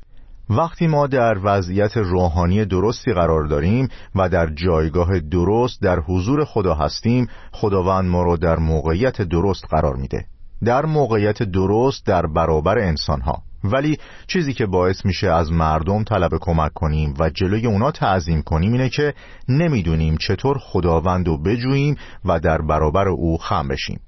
وقتی 0.49 0.87
ما 0.87 1.07
در 1.07 1.37
وضعیت 1.43 1.97
روحانی 1.97 2.65
درستی 2.65 3.13
قرار 3.13 3.45
داریم 3.45 3.87
و 4.15 4.29
در 4.29 4.47
جایگاه 4.47 5.19
درست 5.19 5.81
در 5.81 5.99
حضور 5.99 6.45
خدا 6.45 6.73
هستیم 6.73 7.27
خداوند 7.51 8.09
ما 8.09 8.21
رو 8.21 8.37
در 8.37 8.55
موقعیت 8.55 9.21
درست 9.21 9.65
قرار 9.69 9.95
میده. 9.95 10.25
در 10.63 10.85
موقعیت 10.85 11.43
درست 11.43 12.05
در 12.05 12.25
برابر 12.25 12.77
انسان 12.77 13.21
ها 13.21 13.46
ولی 13.63 13.97
چیزی 14.27 14.53
که 14.53 14.65
باعث 14.65 15.05
میشه 15.05 15.27
از 15.27 15.51
مردم 15.51 16.03
طلب 16.03 16.31
کمک 16.41 16.73
کنیم 16.73 17.13
و 17.19 17.29
جلوی 17.29 17.67
اونا 17.67 17.91
تعظیم 17.91 18.41
کنیم 18.41 18.71
اینه 18.71 18.89
که 18.89 19.13
نمی‌دونیم 19.49 20.17
چطور 20.17 20.57
خداوند 20.57 21.27
رو 21.27 21.37
بجوییم 21.37 21.97
و 22.25 22.39
در 22.39 22.61
برابر 22.61 23.07
او 23.07 23.37
خم 23.37 23.67
بشیم. 23.67 23.99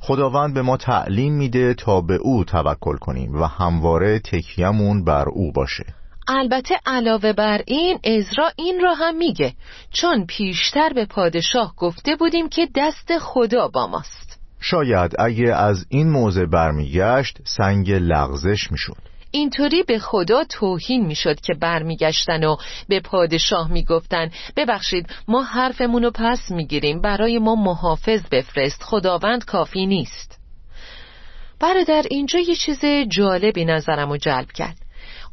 خداوند 0.00 0.54
به 0.54 0.62
ما 0.62 0.76
تعلیم 0.76 1.34
میده 1.34 1.74
تا 1.74 2.00
به 2.00 2.14
او 2.14 2.44
توکل 2.44 2.96
کنیم 2.96 3.34
و 3.34 3.44
همواره 3.44 4.18
تکیمون 4.18 5.04
بر 5.04 5.28
او 5.28 5.52
باشه. 5.52 5.84
البته 6.28 6.74
علاوه 6.86 7.32
بر 7.32 7.60
این 7.66 7.98
ازرا 8.04 8.50
این 8.56 8.80
را 8.80 8.94
هم 8.94 9.16
میگه. 9.16 9.52
چون 9.92 10.26
پیشتر 10.26 10.92
به 10.94 11.06
پادشاه 11.06 11.74
گفته 11.76 12.16
بودیم 12.16 12.48
که 12.48 12.68
دست 12.74 13.18
خدا 13.18 13.68
با 13.68 13.86
ماست. 13.86 14.25
شاید 14.60 15.12
اگه 15.18 15.54
از 15.54 15.86
این 15.88 16.10
موضع 16.10 16.46
برمیگشت 16.46 17.38
سنگ 17.44 17.90
لغزش 17.90 18.72
می‌شد. 18.72 18.96
اینطوری 19.30 19.82
به 19.82 19.98
خدا 19.98 20.44
توهین 20.44 21.06
می‌شد 21.06 21.40
که 21.40 21.54
برمیگشتن 21.54 22.44
و 22.44 22.56
به 22.88 23.00
پادشاه 23.00 23.72
می‌گفتن 23.72 24.30
ببخشید 24.56 25.06
ما 25.28 25.42
حرفمون 25.42 26.02
رو 26.02 26.10
پس 26.14 26.50
می‌گیریم 26.50 27.00
برای 27.00 27.38
ما 27.38 27.54
محافظ 27.54 28.22
بفرست 28.32 28.82
خداوند 28.82 29.44
کافی 29.44 29.86
نیست. 29.86 30.38
برادر 31.60 32.02
اینجا 32.10 32.38
یه 32.38 32.56
چیز 32.56 32.80
جالبی 33.08 33.64
نظرم 33.64 34.10
رو 34.10 34.16
جلب 34.16 34.52
کرد. 34.52 34.85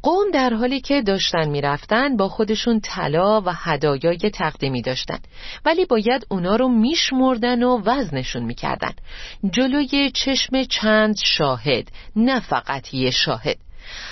قوم 0.04 0.30
در 0.32 0.54
حالی 0.54 0.80
که 0.80 1.02
داشتن 1.02 1.48
می‌رفتن 1.48 2.16
با 2.16 2.28
خودشون 2.28 2.80
طلا 2.80 3.40
و 3.40 3.52
هدایای 3.54 4.30
تقدیمی 4.34 4.82
داشتن. 4.82 5.18
ولی 5.64 5.84
باید 5.84 6.26
اونا 6.30 6.56
رو 6.56 6.68
میشمردن 6.68 7.62
و 7.62 7.82
وزنشون 7.84 8.42
می‌کردن. 8.42 8.92
جلوی 9.50 10.10
چشم 10.14 10.62
چند 10.62 11.16
شاهد 11.24 11.88
نه 12.16 12.40
فقط 12.40 12.94
یه 12.94 13.10
شاهد. 13.10 13.56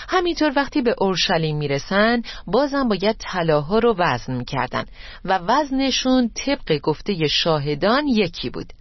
همینطور 0.09 0.53
وقتی 0.57 0.83
به 0.83 0.95
اورشلیم 0.99 1.57
می‌رسن 1.57 2.23
بازم 2.47 2.89
باید 2.89 3.17
طلاها 3.19 3.79
رو 3.79 3.95
وزن 3.99 4.35
می‌کردن 4.35 4.85
و 5.25 5.39
وزنشون 5.39 6.31
طبق 6.35 6.79
گفته 6.83 7.29
شاهدان 7.29 8.07
یکی 8.07 8.51
بود. 8.51 8.73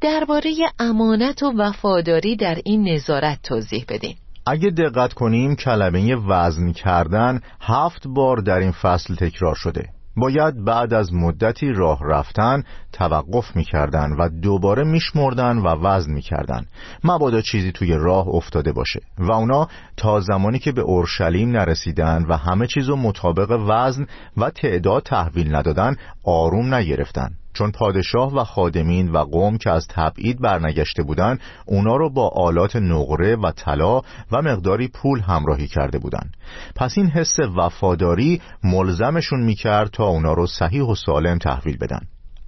درباره 0.00 0.54
امانت 0.78 1.42
و 1.42 1.52
وفاداری 1.56 2.36
در 2.36 2.58
این 2.64 2.88
نظارت 2.88 3.42
توضیح 3.42 3.84
بدین. 3.88 4.16
اگه 4.50 4.70
دقت 4.70 5.12
کنیم 5.12 5.56
کلمه 5.56 6.16
وزن 6.16 6.72
کردن 6.72 7.40
هفت 7.60 8.06
بار 8.06 8.36
در 8.36 8.58
این 8.58 8.72
فصل 8.72 9.14
تکرار 9.14 9.54
شده. 9.54 9.88
باید 10.16 10.64
بعد 10.64 10.94
از 10.94 11.14
مدتی 11.14 11.72
راه 11.72 12.00
رفتن 12.04 12.62
توقف 12.92 13.56
می‌کردن 13.56 14.12
و 14.18 14.28
دوباره 14.28 14.84
میشمردن 14.84 15.58
و 15.58 15.66
وزن 15.66 16.12
می‌کردن. 16.12 16.66
مبادا 17.04 17.40
چیزی 17.40 17.72
توی 17.72 17.94
راه 17.94 18.28
افتاده 18.28 18.72
باشه 18.72 19.00
و 19.18 19.32
اونا 19.32 19.68
تا 19.96 20.20
زمانی 20.20 20.58
که 20.58 20.72
به 20.72 20.80
اورشلیم 20.80 21.50
نرسیدن 21.50 22.24
و 22.28 22.36
همه 22.36 22.66
چیزو 22.66 22.96
مطابق 22.96 23.60
وزن 23.68 24.06
و 24.36 24.50
تعداد 24.50 25.02
تحویل 25.02 25.54
ندادن 25.54 25.96
آروم 26.24 26.74
نگرفتن. 26.74 27.30
چون 27.58 27.72
پادشاه 27.72 28.34
و 28.34 28.44
خادمین 28.44 29.08
و 29.08 29.18
قوم 29.18 29.58
که 29.58 29.70
از 29.70 29.86
تبعید 29.90 30.40
برنگشته 30.40 31.02
بودند 31.02 31.40
اونا 31.66 31.96
رو 31.96 32.10
با 32.10 32.28
آلات 32.28 32.76
نقره 32.76 33.36
و 33.36 33.52
طلا 33.56 34.00
و 34.32 34.42
مقداری 34.42 34.88
پول 34.88 35.20
همراهی 35.20 35.66
کرده 35.66 35.98
بودند. 35.98 36.34
پس 36.76 36.98
این 36.98 37.06
حس 37.06 37.38
وفاداری 37.56 38.40
ملزمشون 38.64 39.40
می‌کرد 39.40 39.90
تا 39.90 40.06
اونا 40.06 40.32
رو 40.32 40.46
صحیح 40.46 40.82
و 40.82 40.94
سالم 40.94 41.38
تحویل 41.38 41.76
بدن. 41.76 42.00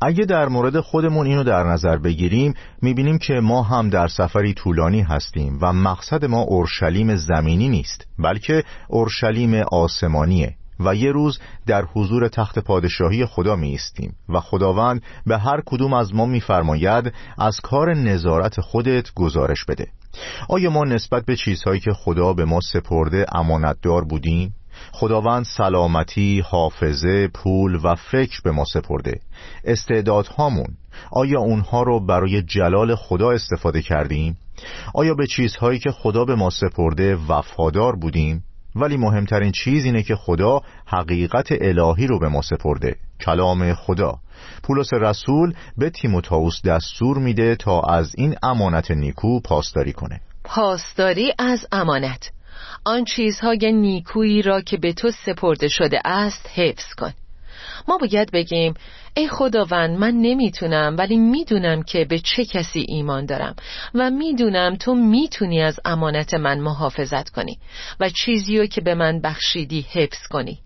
اگه 0.02 0.24
در 0.24 0.48
مورد 0.48 0.80
خودمون 0.80 1.26
اینو 1.26 1.44
در 1.44 1.64
نظر 1.64 1.96
بگیریم 1.96 2.54
می‌بینیم 2.82 3.18
که 3.18 3.34
ما 3.34 3.62
هم 3.62 3.90
در 3.90 4.08
سفری 4.08 4.54
طولانی 4.54 5.00
هستیم 5.00 5.58
و 5.62 5.72
مقصد 5.72 6.24
ما 6.24 6.40
اورشلیم 6.40 7.16
زمینی 7.16 7.68
نیست 7.68 8.06
بلکه 8.18 8.64
اورشلیم 8.88 9.54
آسمانیه. 9.54 10.59
و 10.84 10.94
یه 10.94 11.12
روز 11.12 11.38
در 11.66 11.84
حضور 11.84 12.28
تخت 12.28 12.58
پادشاهی 12.58 13.26
خدا 13.26 13.56
می 13.56 13.74
استیم 13.74 14.16
و 14.28 14.40
خداوند 14.40 15.02
به 15.26 15.38
هر 15.38 15.62
کدوم 15.66 15.92
از 15.92 16.14
ما 16.14 16.26
میفرماید 16.26 17.12
از 17.38 17.60
کار 17.60 17.94
نظارت 17.94 18.60
خودت 18.60 19.14
گزارش 19.14 19.64
بده 19.64 19.86
آیا 20.48 20.70
ما 20.70 20.84
نسبت 20.84 21.24
به 21.24 21.36
چیزهایی 21.36 21.80
که 21.80 21.92
خدا 21.92 22.32
به 22.32 22.44
ما 22.44 22.60
سپرده 22.60 23.26
امانتدار 23.32 24.04
بودیم؟ 24.04 24.54
خداوند 24.92 25.44
سلامتی، 25.44 26.40
حافظه، 26.40 27.28
پول 27.28 27.80
و 27.84 27.94
فکر 27.94 28.40
به 28.44 28.50
ما 28.50 28.64
سپرده 28.64 29.20
استعدادهامون 29.64 30.76
آیا 31.12 31.40
اونها 31.40 31.82
رو 31.82 32.06
برای 32.06 32.42
جلال 32.42 32.94
خدا 32.94 33.30
استفاده 33.30 33.82
کردیم؟ 33.82 34.36
آیا 34.94 35.14
به 35.14 35.26
چیزهایی 35.26 35.78
که 35.78 35.90
خدا 35.90 36.24
به 36.24 36.34
ما 36.34 36.50
سپرده 36.50 37.16
وفادار 37.28 37.96
بودیم؟ 37.96 38.44
ولی 38.76 38.96
مهمترین 38.96 39.52
چیز 39.52 39.84
اینه 39.84 40.02
که 40.02 40.16
خدا 40.16 40.60
حقیقت 40.86 41.48
الهی 41.52 42.06
رو 42.06 42.18
به 42.18 42.28
ما 42.28 42.42
سپرده 42.42 42.96
کلام 43.20 43.74
خدا. 43.74 44.18
پولس 44.62 44.92
رسول 44.92 45.54
به 45.78 45.90
تیموتائوس 45.90 46.62
دستور 46.62 47.18
میده 47.18 47.56
تا 47.56 47.80
از 47.80 48.14
این 48.16 48.34
امانت 48.42 48.90
نیکو 48.90 49.40
پاسداری 49.40 49.92
کنه. 49.92 50.20
پاسداری 50.44 51.32
از 51.38 51.66
امانت. 51.72 52.30
آن 52.84 53.04
چیزهای 53.04 53.72
نیکویی 53.72 54.42
را 54.42 54.60
که 54.60 54.76
به 54.76 54.92
تو 54.92 55.10
سپرده 55.10 55.68
شده 55.68 56.00
است 56.04 56.48
حفظ 56.54 56.94
کن. 56.94 57.12
ما 57.88 57.98
باید 57.98 58.30
بگیم 58.32 58.74
ای 59.14 59.28
خداوند 59.28 59.98
من 59.98 60.14
نمی‌تونم 60.14 60.96
ولی 60.98 61.16
می‌دونم 61.16 61.82
که 61.82 62.04
به 62.04 62.18
چه 62.18 62.44
کسی 62.44 62.84
ایمان 62.88 63.26
دارم 63.26 63.56
و 63.94 64.10
می‌دونم 64.10 64.76
تو 64.76 64.94
می‌تونی 64.94 65.62
از 65.62 65.80
امانت 65.84 66.34
من 66.34 66.60
محافظت 66.60 67.30
کنی 67.30 67.58
و 68.00 68.08
چیزی 68.08 68.68
که 68.68 68.80
به 68.80 68.94
من 68.94 69.20
بخشیدی 69.20 69.86
حفظ 69.92 70.26
کنی. 70.30 70.58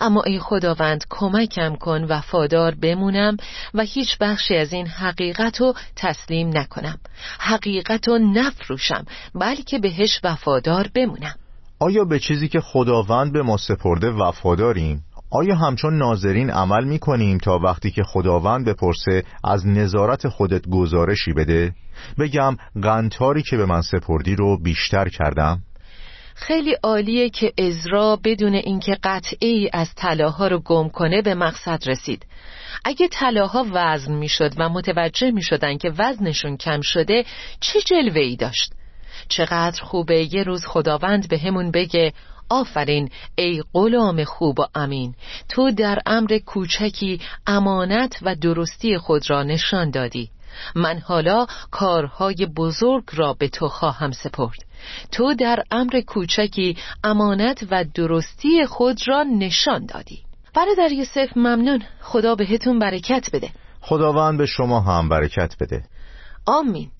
اما 0.00 0.22
ای 0.22 0.38
خداوند 0.38 1.04
کمکم 1.10 1.74
کن 1.74 2.04
وفادار 2.04 2.74
بمونم 2.74 3.36
و 3.74 3.82
هیچ 3.82 4.18
بخشی 4.18 4.56
از 4.56 4.72
این 4.72 4.86
حقیقت 4.86 5.60
رو 5.60 5.74
تسلیم 5.96 6.58
نکنم. 6.58 6.98
حقیقت 7.38 8.08
رو 8.08 8.18
نفروشم 8.18 9.04
بلکه 9.34 9.78
بهش 9.78 10.20
وفادار 10.24 10.90
بمونم. 10.94 11.34
آیا 11.78 12.04
به 12.04 12.18
چیزی 12.18 12.48
که 12.48 12.60
خداوند 12.60 13.32
به 13.32 13.42
ما 13.42 13.56
سپرده 13.56 14.10
وفاداریم؟ 14.10 15.02
آیا 15.34 15.54
همچون 15.54 15.98
ناظرین 15.98 16.50
عمل 16.50 16.84
می 16.84 16.98
کنیم 16.98 17.38
تا 17.38 17.58
وقتی 17.58 17.90
که 17.90 18.02
خداوند 18.02 18.68
بپرسه 18.68 19.24
از 19.44 19.66
نظارت 19.66 20.28
خودت 20.28 20.68
گزارشی 20.68 21.32
بده؟ 21.32 21.72
بگم 22.18 22.56
قنتاری 22.82 23.42
که 23.42 23.56
به 23.56 23.66
من 23.66 23.82
سپردی 23.82 24.36
رو 24.36 24.58
بیشتر 24.62 25.08
کردم؟ 25.08 25.62
خیلی 26.34 26.76
عالیه 26.82 27.30
که 27.30 27.52
ازرا 27.58 28.18
بدون 28.24 28.54
اینکه 28.54 28.98
قطعی 29.02 29.70
از 29.72 29.94
طلاها 29.96 30.48
رو 30.48 30.58
گم 30.58 30.88
کنه 30.88 31.22
به 31.22 31.34
مقصد 31.34 31.82
رسید 31.86 32.26
اگه 32.84 33.08
طلاها 33.08 33.66
وزن 33.72 34.14
می‌شد 34.14 34.54
و 34.58 34.68
متوجه 34.68 35.30
می 35.30 35.42
شدن 35.42 35.76
که 35.76 35.92
وزنشون 35.98 36.56
کم 36.56 36.80
شده 36.80 37.24
چه 37.60 37.80
جلوه 37.80 38.20
ای 38.20 38.36
داشت 38.36 38.72
چقدر 39.28 39.82
خوبه 39.82 40.34
یه 40.34 40.42
روز 40.42 40.66
خداوند 40.66 41.28
به 41.28 41.38
همون 41.38 41.70
بگه 41.70 42.12
آفرین 42.48 43.10
ای 43.34 43.62
غلام 43.72 44.24
خوب 44.24 44.60
و 44.60 44.62
امین. 44.74 45.14
تو 45.48 45.70
در 45.70 45.98
امر 46.06 46.38
کوچکی 46.46 47.20
امانت 47.46 48.18
و 48.22 48.34
درستی 48.34 48.98
خود 48.98 49.30
را 49.30 49.42
نشان 49.42 49.90
دادی. 49.90 50.30
من 50.74 50.98
حالا 50.98 51.46
کارهای 51.70 52.46
بزرگ 52.56 53.04
را 53.12 53.32
به 53.32 53.48
تو 53.48 53.68
خواهم 53.68 54.10
سپرد. 54.10 54.64
تو 55.12 55.34
در 55.34 55.62
امر 55.70 56.00
کوچکی 56.00 56.76
امانت 57.04 57.64
و 57.70 57.84
درستی 57.94 58.66
خود 58.66 59.08
را 59.08 59.22
نشان 59.22 59.86
دادی. 59.86 60.18
برادر 60.54 60.92
یوسف 60.92 61.36
ممنون. 61.36 61.82
خدا 62.00 62.34
بهتون 62.34 62.78
برکت 62.78 63.30
بده. 63.32 63.50
خداوند 63.80 64.38
به 64.38 64.46
شما 64.46 64.80
هم 64.80 65.08
برکت 65.08 65.54
بده. 65.60 65.84
آمین. 66.46 66.90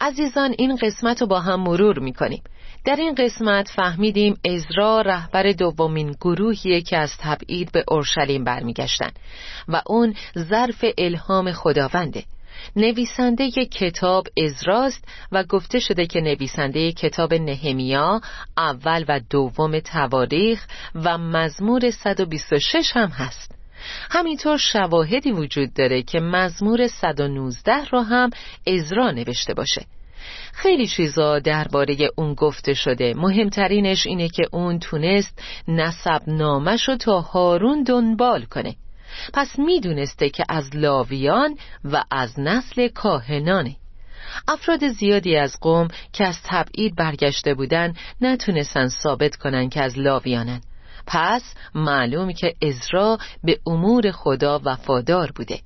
عزیزان 0.00 0.54
این 0.58 0.76
قسمت 0.76 1.20
رو 1.20 1.26
با 1.26 1.40
هم 1.40 1.60
مرور 1.60 1.98
می‌کنیم. 1.98 2.42
در 2.88 2.96
این 2.96 3.14
قسمت 3.14 3.68
فهمیدیم 3.68 4.36
ازرا 4.44 5.00
رهبر 5.00 5.52
دومین 5.52 6.16
گروهیه 6.20 6.80
که 6.80 6.96
از 6.96 7.10
تبعید 7.18 7.72
به 7.72 7.84
اورشلیم 7.88 8.44
برمیگشتن 8.44 9.10
و 9.68 9.82
اون 9.86 10.14
ظرف 10.38 10.84
الهام 10.98 11.52
خداونده. 11.52 12.24
نویسنده 12.76 13.50
کتاب 13.50 14.26
ازراست 14.44 15.04
و 15.32 15.44
گفته 15.44 15.80
شده 15.80 16.06
که 16.06 16.20
نویسنده 16.20 16.92
کتاب 16.92 17.34
نهمیا 17.34 18.20
اول 18.56 19.04
و 19.08 19.20
دوم 19.30 19.80
تواریخ 19.80 20.66
و 20.94 21.18
مزمور 21.18 21.90
126 21.90 22.90
هم 22.94 23.08
هست. 23.08 23.54
همینطور 24.10 24.56
شواهدی 24.56 25.32
وجود 25.32 25.74
داره 25.74 26.02
که 26.02 26.20
مزمور 26.20 26.86
119 26.86 27.84
را 27.84 28.02
هم 28.02 28.30
ازرا 28.66 29.10
نوشته 29.10 29.54
باشه. 29.54 29.86
خیلی 30.52 30.86
چیزا 30.86 31.38
درباره 31.38 31.96
اون 32.16 32.34
گفته 32.34 32.74
شده. 32.74 33.14
مهمترینش 33.14 34.06
اینه 34.06 34.28
که 34.28 34.42
اون 34.52 34.78
تونست 34.78 35.42
نسب 35.68 36.20
نامش 36.26 36.88
تا 37.00 37.20
هارون 37.20 37.82
دنبال 37.82 38.44
کنه. 38.44 38.74
پس 39.34 39.58
می‌دونسته 39.58 40.30
که 40.30 40.44
از 40.48 40.76
لاویان 40.76 41.56
و 41.84 42.04
از 42.10 42.40
نسل 42.40 42.88
کاهنانه. 42.88 43.76
افراد 44.48 44.88
زیادی 44.88 45.36
از 45.36 45.60
قوم 45.60 45.88
که 46.12 46.26
از 46.26 46.38
تبعید 46.44 46.96
برگشته 46.96 47.54
بودند 47.54 47.96
نتونستن 48.20 48.88
ثابت 48.88 49.36
کنن 49.36 49.68
که 49.68 49.82
از 49.82 49.98
لاویانن. 49.98 50.60
پس 51.06 51.42
معلوم 51.74 52.32
که 52.32 52.54
ازرا 52.62 53.18
به 53.44 53.58
امور 53.66 54.10
خدا 54.10 54.60
وفادار 54.64 55.32
بوده. 55.36 55.60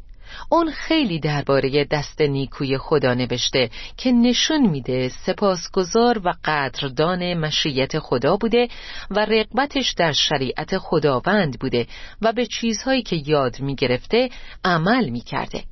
اون 0.49 0.71
خیلی 0.71 1.21
درباره 1.21 1.85
دست 1.85 2.21
نیکوی 2.21 2.79
خدا 2.79 3.15
نوشته 3.15 3.71
که 3.97 4.13
نشون 4.13 4.67
میده 4.67 5.09
سپاسگزار 5.09 6.19
و 6.25 6.33
قدردان 6.45 7.35
مشیت 7.35 7.99
خدا 7.99 8.37
بوده 8.37 8.69
و 9.11 9.21
رقبتش 9.21 9.93
در 9.93 10.13
شریعت 10.13 10.79
خداوند 10.79 11.59
بوده 11.59 11.87
و 12.23 12.33
به 12.33 12.47
چیزهایی 12.47 13.03
که 13.03 13.23
یاد 13.27 13.61
می‌گرفته 13.61 14.29
عمل 14.65 15.09
می‌کرده. 15.09 15.65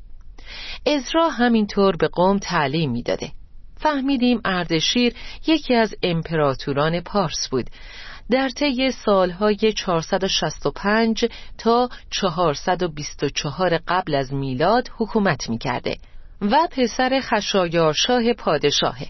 ازرا 0.86 1.28
همینطور 1.28 1.96
به 1.96 2.08
قوم 2.08 2.38
تعلیم 2.38 2.90
می‌داده. 2.90 3.32
فهمیدیم 3.76 4.40
اردشیر 4.44 5.14
یکی 5.46 5.74
از 5.74 5.94
امپراتوران 6.02 7.00
پارس 7.00 7.48
بود 7.50 7.70
در 8.30 8.48
طی 8.48 8.90
سالهای 8.90 9.72
465 9.76 11.24
تا 11.58 11.88
424 12.10 13.78
قبل 13.88 14.14
از 14.14 14.32
میلاد 14.32 14.90
حکومت 14.98 15.50
می‌کرده 15.50 15.96
و 16.40 16.68
پسر 16.70 17.20
خشایارشاه 17.20 18.32
پادشاهه. 18.32 19.06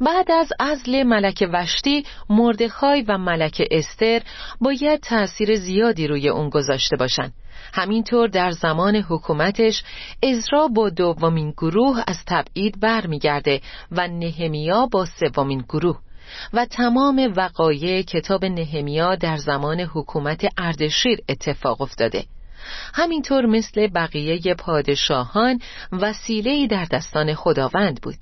بعد 0.00 0.30
از 0.30 0.48
ازل 0.60 1.02
ملک 1.02 1.48
وشتی 1.52 2.04
مردخای 2.30 3.02
و 3.02 3.18
ملک 3.18 3.62
استر 3.70 4.22
باید 4.60 5.00
تأثیر 5.00 5.56
زیادی 5.56 6.06
روی 6.06 6.28
اون 6.28 6.48
گذاشته 6.48 6.96
باشن. 6.96 7.32
همینطور 7.72 8.28
در 8.28 8.50
زمان 8.50 8.96
حکومتش 8.96 9.82
ازرا 10.22 10.68
با 10.68 10.90
دومین 10.90 11.50
گروه 11.50 12.02
از 12.06 12.24
تبعید 12.26 12.80
برمیگرده 12.80 13.60
و 13.90 14.08
نهمیا 14.08 14.86
با 14.86 15.06
سومین 15.06 15.64
گروه. 15.68 15.98
و 16.52 16.66
تمام 16.66 17.32
وقایع 17.36 18.02
کتاب 18.02 18.44
نهمیا 18.44 19.14
در 19.14 19.36
زمان 19.36 19.80
حکومت 19.80 20.46
اردشیر 20.58 21.18
اتفاق 21.28 21.80
افتاده. 21.80 22.24
همینطور 22.94 23.46
مثل 23.46 23.86
بقیه 23.86 24.54
پادشاهان 24.54 25.60
وسیله‌ای 25.92 26.66
در 26.66 26.84
دستان 26.84 27.34
خداوند 27.34 28.00
بود. 28.00 28.16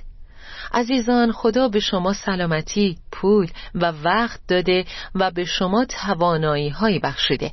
عزیزان 0.73 1.33
خدا 1.33 1.69
به 1.69 1.81
شما 1.81 2.13
سلامتی، 2.13 2.99
پول 3.13 3.51
و 3.75 3.93
وقت 4.05 4.41
داده 4.49 4.85
و 5.15 5.31
به 5.31 5.45
شما 5.45 5.85
توانایی 5.85 6.69
های 6.69 6.99
بخشیده. 6.99 7.53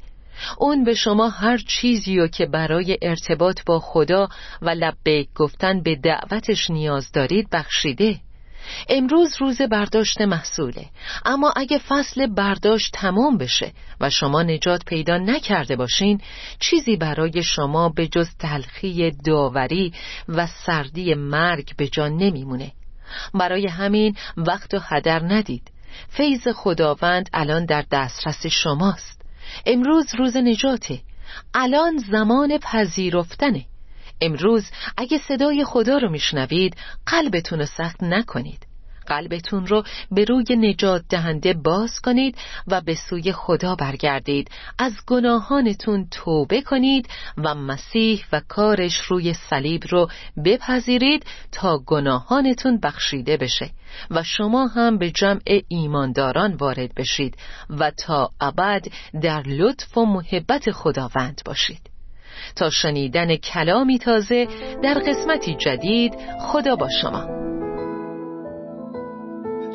اون 0.57 0.83
به 0.83 0.93
شما 0.93 1.29
هر 1.29 1.57
چیزی 1.57 2.19
و 2.19 2.27
که 2.27 2.45
برای 2.45 2.97
ارتباط 3.01 3.59
با 3.65 3.79
خدا 3.79 4.29
و 4.61 4.69
لبیک 4.69 5.29
گفتن 5.35 5.81
به 5.83 5.95
دعوتش 5.95 6.69
نیاز 6.69 7.11
دارید 7.11 7.49
بخشیده. 7.51 8.19
امروز 8.89 9.35
روز 9.39 9.61
برداشت 9.61 10.21
محصوله. 10.21 10.85
اما 11.25 11.53
اگه 11.55 11.77
فصل 11.77 12.27
برداشت 12.27 12.93
تمام 12.93 13.37
بشه 13.37 13.71
و 14.01 14.09
شما 14.09 14.43
نجات 14.43 14.85
پیدا 14.85 15.17
نکرده 15.17 15.75
باشین 15.75 16.21
چیزی 16.59 16.97
برای 16.97 17.43
شما 17.43 17.89
به 17.89 18.07
جز 18.07 18.29
تلخی 18.39 19.11
داوری 19.11 19.93
و 20.29 20.47
سردی 20.47 21.13
مرگ 21.13 21.75
به 21.77 21.87
جان 21.87 22.17
نمیمونه. 22.17 22.71
برای 23.33 23.67
همین 23.67 24.15
وقت 24.37 24.73
و 24.73 24.79
هدر 24.83 25.19
ندید. 25.23 25.71
فیض 26.09 26.47
خداوند 26.47 27.29
الان 27.33 27.65
در 27.65 27.85
دسترس 27.91 28.47
شماست. 28.47 29.21
امروز 29.65 30.15
روز 30.15 30.37
نجاته. 30.37 30.99
الان 31.53 31.97
زمان 31.97 32.57
پذیرفتنه. 32.57 33.65
امروز 34.21 34.65
اگه 34.97 35.17
صدای 35.17 35.63
خدا 35.63 35.97
رو 35.97 36.09
میشنوید 36.09 36.75
قلبتون 37.05 37.59
رو 37.59 37.65
سخت 37.65 38.03
نکنید. 38.03 38.69
قلبتون 39.09 39.67
رو 39.67 39.83
به 40.11 40.25
روی 40.25 40.45
نجات 40.55 41.03
دهنده 41.09 41.53
باز 41.53 41.99
کنید 41.99 42.37
و 42.67 42.81
به 42.81 42.95
سوی 42.95 43.31
خدا 43.31 43.75
برگردید. 43.75 44.51
از 44.77 44.93
گناهانتون 45.07 46.07
توبه 46.11 46.61
کنید 46.61 47.07
و 47.37 47.55
مسیح 47.55 48.25
و 48.31 48.41
کارش 48.47 48.97
روی 48.97 49.33
صلیب 49.33 49.83
رو 49.89 50.09
بپذیرید 50.45 51.25
تا 51.51 51.77
گناهانتون 51.85 52.79
بخشیده 52.79 53.37
بشه 53.37 53.69
و 54.11 54.23
شما 54.23 54.67
هم 54.67 54.97
به 54.97 55.11
جمع 55.11 55.61
ایمانداران 55.67 56.55
وارد 56.55 56.93
بشید 56.95 57.37
و 57.69 57.91
تا 57.91 58.29
ابد 58.41 58.85
در 59.21 59.41
لطف 59.41 59.97
و 59.97 60.05
محبت 60.05 60.71
خداوند 60.71 61.41
باشید. 61.45 61.88
تا 62.55 62.69
شنیدن 62.69 63.35
کلامی 63.35 63.99
تازه 63.99 64.47
در 64.83 64.93
قسمتی 64.93 65.55
جدید 65.55 66.13
خدا 66.39 66.75
با 66.75 66.87
شما. 67.01 67.39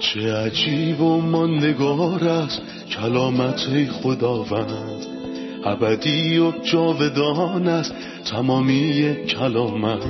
چه 0.00 0.34
عجیب 0.34 1.00
و 1.00 1.20
ماندگار 1.20 2.24
است 2.28 2.62
کلامت 2.90 3.90
خداوند. 4.02 5.06
ابدی 5.64 6.38
و 6.38 6.52
جاودان 6.62 7.68
است 7.68 7.94
تمامی 8.30 9.14
کلامت. 9.26 10.04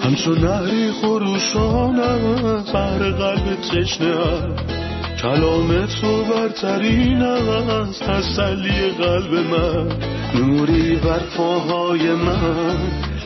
همچون 0.00 0.38
نهری 0.38 0.92
خروشان 0.92 2.00
است 2.00 2.72
بر 2.72 2.98
قلب 2.98 3.60
تشنه 3.60 4.75
کلام 5.22 5.86
تو 5.86 6.24
برترین 6.24 7.22
است 7.22 8.02
تسلی 8.02 8.90
قلب 8.90 9.34
من. 9.34 9.88
نوری 10.34 10.96
بر 10.96 11.20
پاهای 11.36 12.10
من 12.10 12.76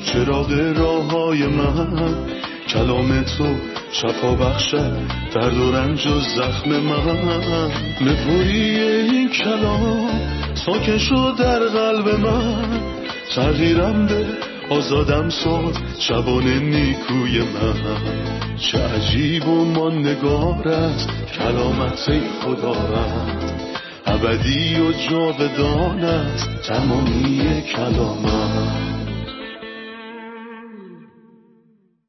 چراغ 0.05 0.53
راه 0.77 1.11
های 1.11 1.47
من. 1.47 2.15
کلام 2.69 3.23
تو 3.23 3.55
شفا 3.93 4.35
بخشد 4.35 4.93
درد 5.35 5.57
و 5.57 5.73
رنج 5.73 6.07
و 6.07 6.21
زخم 6.21 6.71
من. 6.71 7.71
نپوری 8.01 8.81
این 8.81 9.29
کلام 9.29 10.21
ساکن 10.55 10.99
شد 10.99 11.35
در 11.39 11.59
قلب 11.59 12.09
من. 12.09 12.81
تغییرم 13.35 14.07
به 14.07 14.27
آزادم 14.71 15.29
ساد 15.29 15.77
شبان 15.99 16.45
نیکوی 16.45 17.39
من. 17.39 18.57
چه 18.57 18.79
عجیب 18.79 19.49
و 19.49 19.65
ماندگار 19.65 20.69
است 20.69 21.09
کلامت 21.39 22.11
خداوند 22.43 23.53
ابدی 24.07 24.81
و 24.81 24.93
جاودان 24.93 26.05
است 26.05 26.49
تمامی 26.69 27.63
کلامت 27.77 29.00